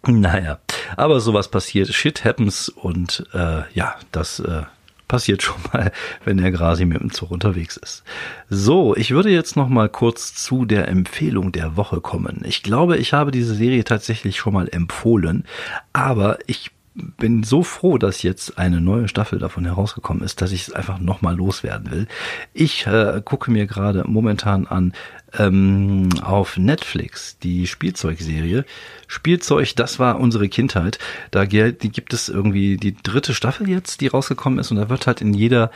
Naja, 0.09 0.59
aber 0.97 1.21
sowas 1.21 1.49
passiert, 1.49 1.89
shit 1.93 2.25
happens 2.25 2.69
und 2.69 3.27
äh, 3.35 3.63
ja, 3.75 3.97
das 4.13 4.39
äh, 4.41 4.63
passiert 5.09 5.43
schon 5.43 5.57
mal, 5.73 5.91
wenn 6.25 6.37
der 6.39 6.53
Grasi 6.53 6.85
mit 6.85 7.01
dem 7.01 7.13
Zug 7.13 7.31
unterwegs 7.31 7.77
ist. 7.77 8.05
So, 8.49 8.95
ich 8.97 9.11
würde 9.11 9.31
jetzt 9.31 9.57
noch 9.57 9.69
mal 9.69 9.89
kurz 9.89 10.35
zu 10.35 10.65
der 10.65 10.89
Empfehlung 10.89 11.53
der 11.53 11.77
Woche 11.77 12.01
kommen. 12.01 12.43
Ich 12.45 12.63
glaube, 12.63 12.97
ich 12.97 13.13
habe 13.13 13.31
diese 13.31 13.55
Serie 13.55 13.85
tatsächlich 13.85 14.37
schon 14.37 14.55
mal 14.55 14.69
empfohlen, 14.69 15.45
aber 15.93 16.39
ich 16.47 16.71
bin 17.19 17.43
so 17.43 17.63
froh, 17.63 17.99
dass 17.99 18.23
jetzt 18.23 18.59
eine 18.59 18.81
neue 18.81 19.09
Staffel 19.09 19.39
davon 19.39 19.67
herausgekommen 19.67 20.23
ist, 20.23 20.41
dass 20.41 20.53
ich 20.53 20.69
es 20.69 20.73
einfach 20.73 20.99
nochmal 20.99 21.37
loswerden 21.37 21.91
will. 21.91 22.07
Ich 22.55 22.87
äh, 22.87 23.21
gucke 23.25 23.51
mir 23.51 23.67
gerade 23.67 24.05
momentan 24.07 24.67
an 24.67 24.93
ähm, 25.39 26.09
auf 26.23 26.57
Netflix 26.57 27.39
die 27.39 27.67
Spielzeugserie. 27.67 28.65
Spielzeug, 29.07 29.75
das 29.77 29.99
war 29.99 30.19
unsere 30.19 30.49
Kindheit. 30.49 30.99
Da 31.31 31.45
gibt 31.45 32.13
es 32.13 32.29
irgendwie 32.29 32.77
die 32.77 32.95
dritte 32.95 33.35
Staffel 33.35 33.69
jetzt, 33.69 34.01
die 34.01 34.09
rausgekommen 34.09 34.59
ist 34.59 34.71
und 34.71 34.79
da 34.79 34.89
wird 34.89 35.07
halt 35.07 35.21
in 35.21 35.35
jeder 35.35 35.71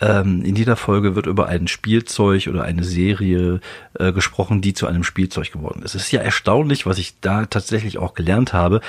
ähm, 0.00 0.42
in 0.44 0.56
jeder 0.56 0.74
Folge 0.76 1.14
wird 1.14 1.26
über 1.26 1.46
ein 1.46 1.68
Spielzeug 1.68 2.48
oder 2.48 2.64
eine 2.64 2.82
Serie 2.82 3.60
äh, 3.98 4.12
gesprochen, 4.12 4.60
die 4.60 4.74
zu 4.74 4.86
einem 4.88 5.04
Spielzeug 5.04 5.52
geworden 5.52 5.82
ist. 5.82 5.94
Es 5.94 6.02
ist 6.04 6.12
ja 6.12 6.20
erstaunlich, 6.20 6.86
was 6.86 6.98
ich 6.98 7.20
da 7.20 7.46
tatsächlich 7.46 7.98
auch 7.98 8.14
gelernt 8.14 8.52
habe, 8.52 8.80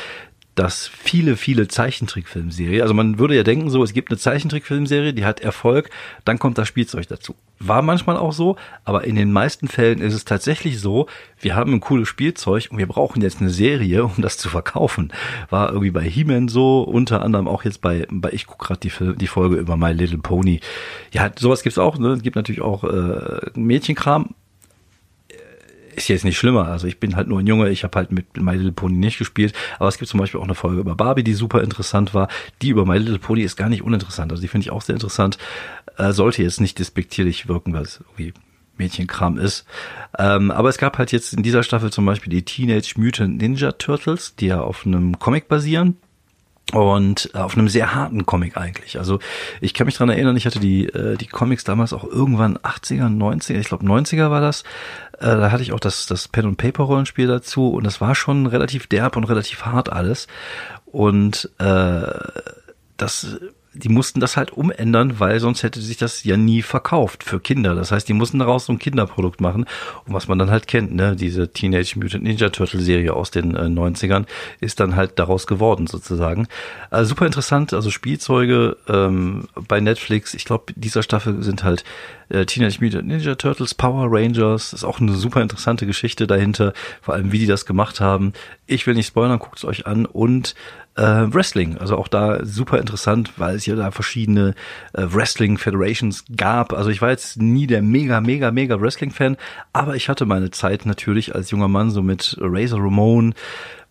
dass 0.55 0.87
viele, 0.87 1.35
viele 1.35 1.67
Zeichentrickfilmserien, 1.67 2.81
also 2.81 2.93
man 2.93 3.17
würde 3.17 3.35
ja 3.35 3.43
denken 3.43 3.69
so, 3.69 3.83
es 3.83 3.93
gibt 3.93 4.11
eine 4.11 4.19
Zeichentrickfilmserie, 4.19 5.13
die 5.13 5.25
hat 5.25 5.39
Erfolg, 5.39 5.89
dann 6.25 6.37
kommt 6.39 6.57
das 6.57 6.67
Spielzeug 6.67 7.07
dazu. 7.07 7.35
War 7.59 7.81
manchmal 7.81 8.17
auch 8.17 8.33
so, 8.33 8.55
aber 8.83 9.05
in 9.05 9.15
den 9.15 9.31
meisten 9.31 9.67
Fällen 9.67 10.01
ist 10.01 10.13
es 10.13 10.25
tatsächlich 10.25 10.79
so, 10.79 11.07
wir 11.39 11.55
haben 11.55 11.73
ein 11.73 11.79
cooles 11.79 12.07
Spielzeug 12.07 12.67
und 12.69 12.77
wir 12.77 12.87
brauchen 12.87 13.21
jetzt 13.21 13.41
eine 13.41 13.49
Serie, 13.49 14.03
um 14.03 14.15
das 14.17 14.37
zu 14.37 14.49
verkaufen. 14.49 15.11
War 15.49 15.69
irgendwie 15.69 15.91
bei 15.91 16.03
He-Man 16.03 16.49
so, 16.49 16.81
unter 16.81 17.21
anderem 17.21 17.47
auch 17.47 17.63
jetzt 17.63 17.81
bei, 17.81 18.05
bei 18.11 18.31
ich 18.31 18.45
gucke 18.45 18.65
gerade 18.67 18.79
die, 18.79 19.15
die 19.17 19.27
Folge 19.27 19.55
über 19.55 19.77
My 19.77 19.91
Little 19.91 20.19
Pony. 20.19 20.59
Ja, 21.11 21.31
sowas 21.37 21.63
gibt's 21.63 21.79
auch, 21.79 21.97
ne? 21.97 22.09
Es 22.09 22.21
gibt 22.21 22.35
natürlich 22.35 22.61
auch 22.61 22.83
äh, 22.83 23.49
Mädchenkram, 23.55 24.35
ist 25.95 26.07
jetzt 26.07 26.25
nicht 26.25 26.37
schlimmer. 26.37 26.67
Also 26.67 26.87
ich 26.87 26.99
bin 26.99 27.15
halt 27.15 27.27
nur 27.27 27.39
ein 27.39 27.47
Junge, 27.47 27.69
ich 27.69 27.83
habe 27.83 27.97
halt 27.97 28.11
mit 28.11 28.37
My 28.37 28.55
Little 28.55 28.71
Pony 28.71 28.97
nicht 28.97 29.17
gespielt. 29.17 29.53
Aber 29.79 29.89
es 29.89 29.97
gibt 29.97 30.09
zum 30.09 30.19
Beispiel 30.19 30.39
auch 30.39 30.45
eine 30.45 30.55
Folge 30.55 30.81
über 30.81 30.95
Barbie, 30.95 31.23
die 31.23 31.33
super 31.33 31.61
interessant 31.61 32.13
war. 32.13 32.27
Die 32.61 32.69
über 32.69 32.85
My 32.85 32.97
Little 32.97 33.19
Pony 33.19 33.41
ist 33.41 33.55
gar 33.55 33.69
nicht 33.69 33.83
uninteressant. 33.83 34.31
Also 34.31 34.41
die 34.41 34.47
finde 34.47 34.65
ich 34.65 34.71
auch 34.71 34.81
sehr 34.81 34.95
interessant. 34.95 35.37
Äh, 35.97 36.11
sollte 36.11 36.43
jetzt 36.43 36.61
nicht 36.61 36.79
despektierlich 36.79 37.47
wirken, 37.47 37.73
weil 37.73 37.83
es 37.83 37.99
irgendwie 38.01 38.33
Mädchenkram 38.77 39.37
ist. 39.37 39.65
Ähm, 40.17 40.51
aber 40.51 40.69
es 40.69 40.77
gab 40.77 40.97
halt 40.97 41.11
jetzt 41.11 41.33
in 41.33 41.43
dieser 41.43 41.63
Staffel 41.63 41.91
zum 41.91 42.05
Beispiel 42.05 42.31
die 42.31 42.43
Teenage 42.43 42.95
Mutant 42.97 43.41
Ninja 43.41 43.73
Turtles, 43.73 44.35
die 44.35 44.47
ja 44.47 44.61
auf 44.61 44.85
einem 44.85 45.19
Comic 45.19 45.47
basieren 45.47 45.97
und 46.73 47.29
äh, 47.33 47.37
auf 47.37 47.55
einem 47.55 47.69
sehr 47.69 47.93
harten 47.93 48.25
Comic 48.25 48.57
eigentlich. 48.57 48.97
Also 48.97 49.19
ich 49.61 49.73
kann 49.73 49.85
mich 49.85 49.95
dran 49.95 50.09
erinnern, 50.09 50.35
ich 50.35 50.45
hatte 50.45 50.59
die 50.59 50.85
äh, 50.85 51.17
die 51.17 51.27
Comics 51.27 51.63
damals 51.63 51.93
auch 51.93 52.03
irgendwann 52.03 52.57
80er, 52.57 53.07
90er, 53.07 53.59
ich 53.59 53.67
glaube 53.67 53.85
90er 53.85 54.29
war 54.29 54.41
das. 54.41 54.63
Äh, 55.19 55.25
da 55.25 55.51
hatte 55.51 55.63
ich 55.63 55.73
auch 55.73 55.79
das 55.79 56.05
das 56.05 56.27
Pen 56.27 56.45
und 56.45 56.57
Paper 56.57 56.83
Rollenspiel 56.83 57.27
dazu 57.27 57.69
und 57.69 57.85
das 57.85 58.01
war 58.01 58.15
schon 58.15 58.47
relativ 58.47 58.87
derb 58.87 59.15
und 59.15 59.25
relativ 59.25 59.65
hart 59.65 59.91
alles. 59.91 60.27
Und 60.85 61.49
äh, 61.59 62.01
das 62.97 63.39
die 63.73 63.89
mussten 63.89 64.19
das 64.19 64.37
halt 64.37 64.51
umändern, 64.51 65.19
weil 65.19 65.39
sonst 65.39 65.63
hätte 65.63 65.81
sich 65.81 65.97
das 65.97 66.23
ja 66.23 66.37
nie 66.37 66.61
verkauft 66.61 67.23
für 67.23 67.39
Kinder. 67.39 67.75
Das 67.75 67.91
heißt, 67.91 68.07
die 68.07 68.13
mussten 68.13 68.39
daraus 68.39 68.65
so 68.65 68.73
ein 68.73 68.79
Kinderprodukt 68.79 69.41
machen. 69.41 69.65
Und 70.05 70.13
was 70.13 70.27
man 70.27 70.37
dann 70.37 70.51
halt 70.51 70.67
kennt, 70.67 70.93
ne, 70.93 71.15
diese 71.15 71.51
Teenage 71.51 71.97
Mutant 71.97 72.23
Ninja 72.23 72.49
Turtle 72.49 72.79
Serie 72.79 73.13
aus 73.13 73.31
den 73.31 73.55
äh, 73.55 73.61
90ern 73.61 74.25
ist 74.59 74.79
dann 74.79 74.95
halt 74.95 75.17
daraus 75.17 75.47
geworden 75.47 75.87
sozusagen. 75.87 76.47
Also 76.89 77.09
super 77.09 77.25
interessant, 77.25 77.73
also 77.73 77.89
Spielzeuge 77.89 78.77
ähm, 78.87 79.47
bei 79.67 79.79
Netflix. 79.79 80.33
Ich 80.33 80.45
glaube, 80.45 80.73
dieser 80.75 81.01
Staffel 81.01 81.41
sind 81.41 81.63
halt 81.63 81.83
äh, 82.29 82.45
Teenage 82.45 82.77
Mutant 82.81 83.07
Ninja 83.07 83.35
Turtles, 83.35 83.73
Power 83.73 84.07
Rangers. 84.09 84.73
Ist 84.73 84.83
auch 84.83 84.99
eine 84.99 85.13
super 85.13 85.41
interessante 85.41 85.85
Geschichte 85.85 86.27
dahinter, 86.27 86.73
vor 87.01 87.15
allem 87.15 87.31
wie 87.31 87.39
die 87.39 87.47
das 87.47 87.65
gemacht 87.65 87.99
haben. 87.99 88.33
Ich 88.67 88.85
will 88.85 88.93
nicht 88.93 89.07
spoilern, 89.07 89.39
guckt 89.39 89.57
es 89.57 89.65
euch 89.65 89.87
an 89.87 90.05
und 90.05 90.55
äh, 90.95 91.01
Wrestling. 91.01 91.77
Also 91.77 91.97
auch 91.97 92.07
da 92.07 92.45
super 92.45 92.79
interessant, 92.79 93.33
weil 93.37 93.55
es 93.55 93.65
ja 93.65 93.75
da 93.75 93.91
verschiedene 93.91 94.53
äh, 94.93 95.03
Wrestling 95.07 95.57
Federations 95.57 96.25
gab. 96.35 96.73
Also 96.73 96.89
ich 96.89 97.01
war 97.01 97.09
jetzt 97.09 97.41
nie 97.41 97.67
der 97.67 97.81
mega, 97.81 98.21
mega, 98.21 98.51
mega 98.51 98.79
Wrestling-Fan, 98.79 99.37
aber 99.71 99.95
ich 99.95 100.09
hatte 100.09 100.25
meine 100.25 100.51
Zeit 100.51 100.85
natürlich 100.85 101.35
als 101.35 101.51
junger 101.51 101.67
Mann 101.67 101.91
so 101.91 102.01
mit 102.01 102.37
Razor 102.39 102.83
Ramon, 102.83 103.33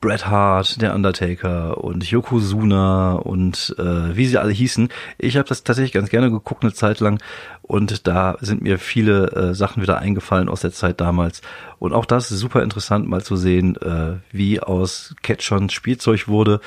Bret 0.03 0.27
Hart, 0.27 0.83
der 0.83 0.95
Undertaker 0.97 1.79
und 1.79 2.05
Yokozuna 2.11 3.15
und 3.15 3.75
äh, 3.79 4.17
wie 4.17 4.27
sie 4.27 4.37
alle 4.37 4.53
hießen. 4.53 4.89
Ich 5.17 5.37
habe 5.37 5.49
das 5.49 5.63
tatsächlich 5.63 5.93
ganz 5.93 6.11
gerne 6.11 6.29
geguckt 6.29 6.65
eine 6.65 6.75
Zeit 6.75 6.99
lang 6.99 7.23
und 7.63 8.09
da 8.09 8.37
sind 8.41 8.63
mir 8.63 8.81
viele 8.81 9.29
äh, 9.29 9.55
Sachen 9.55 9.81
wieder 9.81 9.99
eingefallen 9.99 10.49
aus 10.49 10.61
der 10.61 10.73
Zeit 10.73 11.01
damals. 11.01 11.41
Und 11.79 11.93
auch 11.93 12.05
das 12.05 12.33
ist 12.33 12.41
super 12.41 12.65
interessant 12.65 13.09
mal 13.09 13.23
zu 13.23 13.37
sehen, 13.37 13.77
äh, 13.77 14.17
wie 14.33 14.59
aus 14.59 15.15
Catchern 15.23 15.71
Spielzeug 15.71 16.27
wurde. 16.27 16.61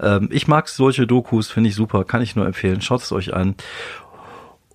Ähm, 0.00 0.30
ich 0.32 0.48
mag 0.48 0.68
solche 0.68 1.06
Dokus, 1.06 1.50
finde 1.50 1.68
ich 1.68 1.76
super, 1.76 2.04
kann 2.04 2.22
ich 2.22 2.36
nur 2.36 2.46
empfehlen. 2.46 2.80
Schaut 2.80 3.02
es 3.02 3.12
euch 3.12 3.34
an. 3.34 3.54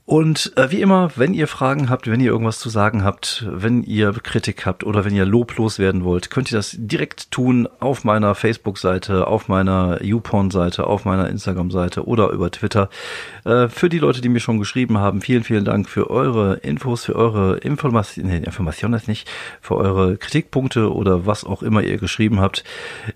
Und 0.06 0.52
äh, 0.58 0.70
wie 0.70 0.82
immer, 0.82 1.12
wenn 1.16 1.34
ihr 1.34 1.48
Fragen 1.48 1.89
habt, 1.89 2.12
wenn 2.12 2.20
ihr 2.20 2.32
irgendwas 2.32 2.60
zu 2.60 2.68
sagen 2.68 3.06
habt, 3.06 3.46
wenn 3.50 3.84
ihr 3.84 4.12
Kritik 4.12 4.66
habt 4.66 4.84
oder 4.84 5.06
wenn 5.06 5.16
ihr 5.16 5.26
loblos 5.26 5.80
werden 5.80 6.04
wollt, 6.04 6.30
könnt 6.30 6.52
ihr 6.52 6.58
das 6.58 6.76
direkt 6.78 7.32
tun 7.32 7.70
auf 7.80 8.04
meiner 8.04 8.36
Facebook-Seite, 8.36 9.28
auf 9.28 9.48
meiner 9.48 10.04
YouPorn-Seite, 10.04 10.88
auf 10.88 11.06
meiner 11.06 11.30
Instagram-Seite 11.30 12.06
oder 12.06 12.32
über 12.32 12.52
Twitter. 12.52 12.89
Äh, 13.46 13.70
für 13.70 13.88
die 13.88 14.00
Leute, 14.00 14.20
die 14.20 14.28
mir 14.28 14.42
schon 14.42 14.60
geschrieben 14.60 14.98
haben, 14.98 15.22
vielen, 15.22 15.46
vielen 15.46 15.63
Dank 15.63 15.88
für 15.88 16.10
eure 16.10 16.56
Infos, 16.56 17.06
für 17.06 17.16
eure 17.16 17.60
Informationen, 17.60 18.28
nee, 18.28 18.38
Information 18.39 18.92
ist 18.92 19.08
nicht, 19.08 19.32
für 19.62 19.78
eure 19.78 20.18
Kritikpunkte 20.18 20.94
oder 20.94 21.26
was 21.26 21.46
auch 21.46 21.63
immer 21.63 21.82
ihr 21.82 21.98
geschrieben 21.98 22.42
habt. 22.42 22.66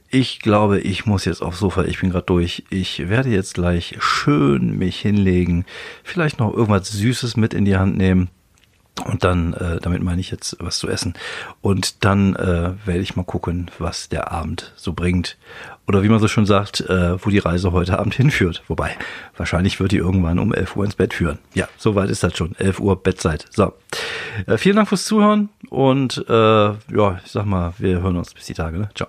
Ich 0.09 0.39
glaube, 0.39 0.79
ich 0.79 1.05
muss 1.05 1.25
jetzt 1.25 1.41
aufs 1.41 1.59
Sofa, 1.59 1.83
ich 1.83 1.99
bin 1.99 2.11
gerade 2.11 2.27
durch. 2.27 2.63
Ich 2.69 3.09
werde 3.09 3.27
jetzt 3.27 3.55
gleich 3.55 3.97
schön 3.99 4.77
mich 4.77 5.01
hinlegen, 5.01 5.65
vielleicht 6.05 6.39
noch 6.39 6.53
irgendwas 6.53 6.76
was 6.77 6.91
Süßes 6.91 7.37
mit 7.37 7.53
in 7.53 7.65
die 7.65 7.77
Hand 7.77 7.97
nehmen. 7.97 8.29
Und 9.05 9.23
dann, 9.23 9.53
äh, 9.53 9.79
damit 9.79 10.01
meine 10.01 10.19
ich 10.19 10.31
jetzt 10.31 10.57
was 10.59 10.79
zu 10.79 10.89
essen. 10.89 11.13
Und 11.61 12.03
dann 12.03 12.35
äh, 12.35 12.73
werde 12.85 13.01
ich 13.01 13.15
mal 13.15 13.23
gucken, 13.23 13.69
was 13.77 14.09
der 14.09 14.31
Abend 14.31 14.73
so 14.75 14.93
bringt. 14.93 15.37
Oder 15.87 16.03
wie 16.03 16.09
man 16.09 16.19
so 16.19 16.27
schon 16.27 16.47
sagt, 16.47 16.81
äh, 16.81 17.23
wo 17.23 17.29
die 17.29 17.37
Reise 17.37 17.71
heute 17.71 17.99
Abend 17.99 18.15
hinführt. 18.15 18.63
Wobei, 18.67 18.95
wahrscheinlich 19.37 19.79
wird 19.79 19.91
die 19.91 19.97
irgendwann 19.97 20.39
um 20.39 20.53
11 20.53 20.75
Uhr 20.75 20.85
ins 20.85 20.95
Bett 20.95 21.13
führen. 21.13 21.37
Ja, 21.53 21.67
so 21.77 21.95
weit 21.95 22.09
ist 22.09 22.23
das 22.23 22.35
schon. 22.35 22.55
11 22.57 22.79
Uhr 22.79 23.01
Bettzeit. 23.01 23.45
So. 23.51 23.73
Äh, 24.47 24.57
vielen 24.57 24.75
Dank 24.75 24.89
fürs 24.89 25.05
Zuhören 25.05 25.49
und 25.69 26.25
äh, 26.27 26.33
ja, 26.33 27.19
ich 27.23 27.31
sag 27.31 27.45
mal, 27.45 27.73
wir 27.77 28.01
hören 28.01 28.17
uns 28.17 28.33
bis 28.33 28.47
die 28.47 28.55
Tage. 28.55 28.79
Ne? 28.79 28.89
Ciao. 28.95 29.07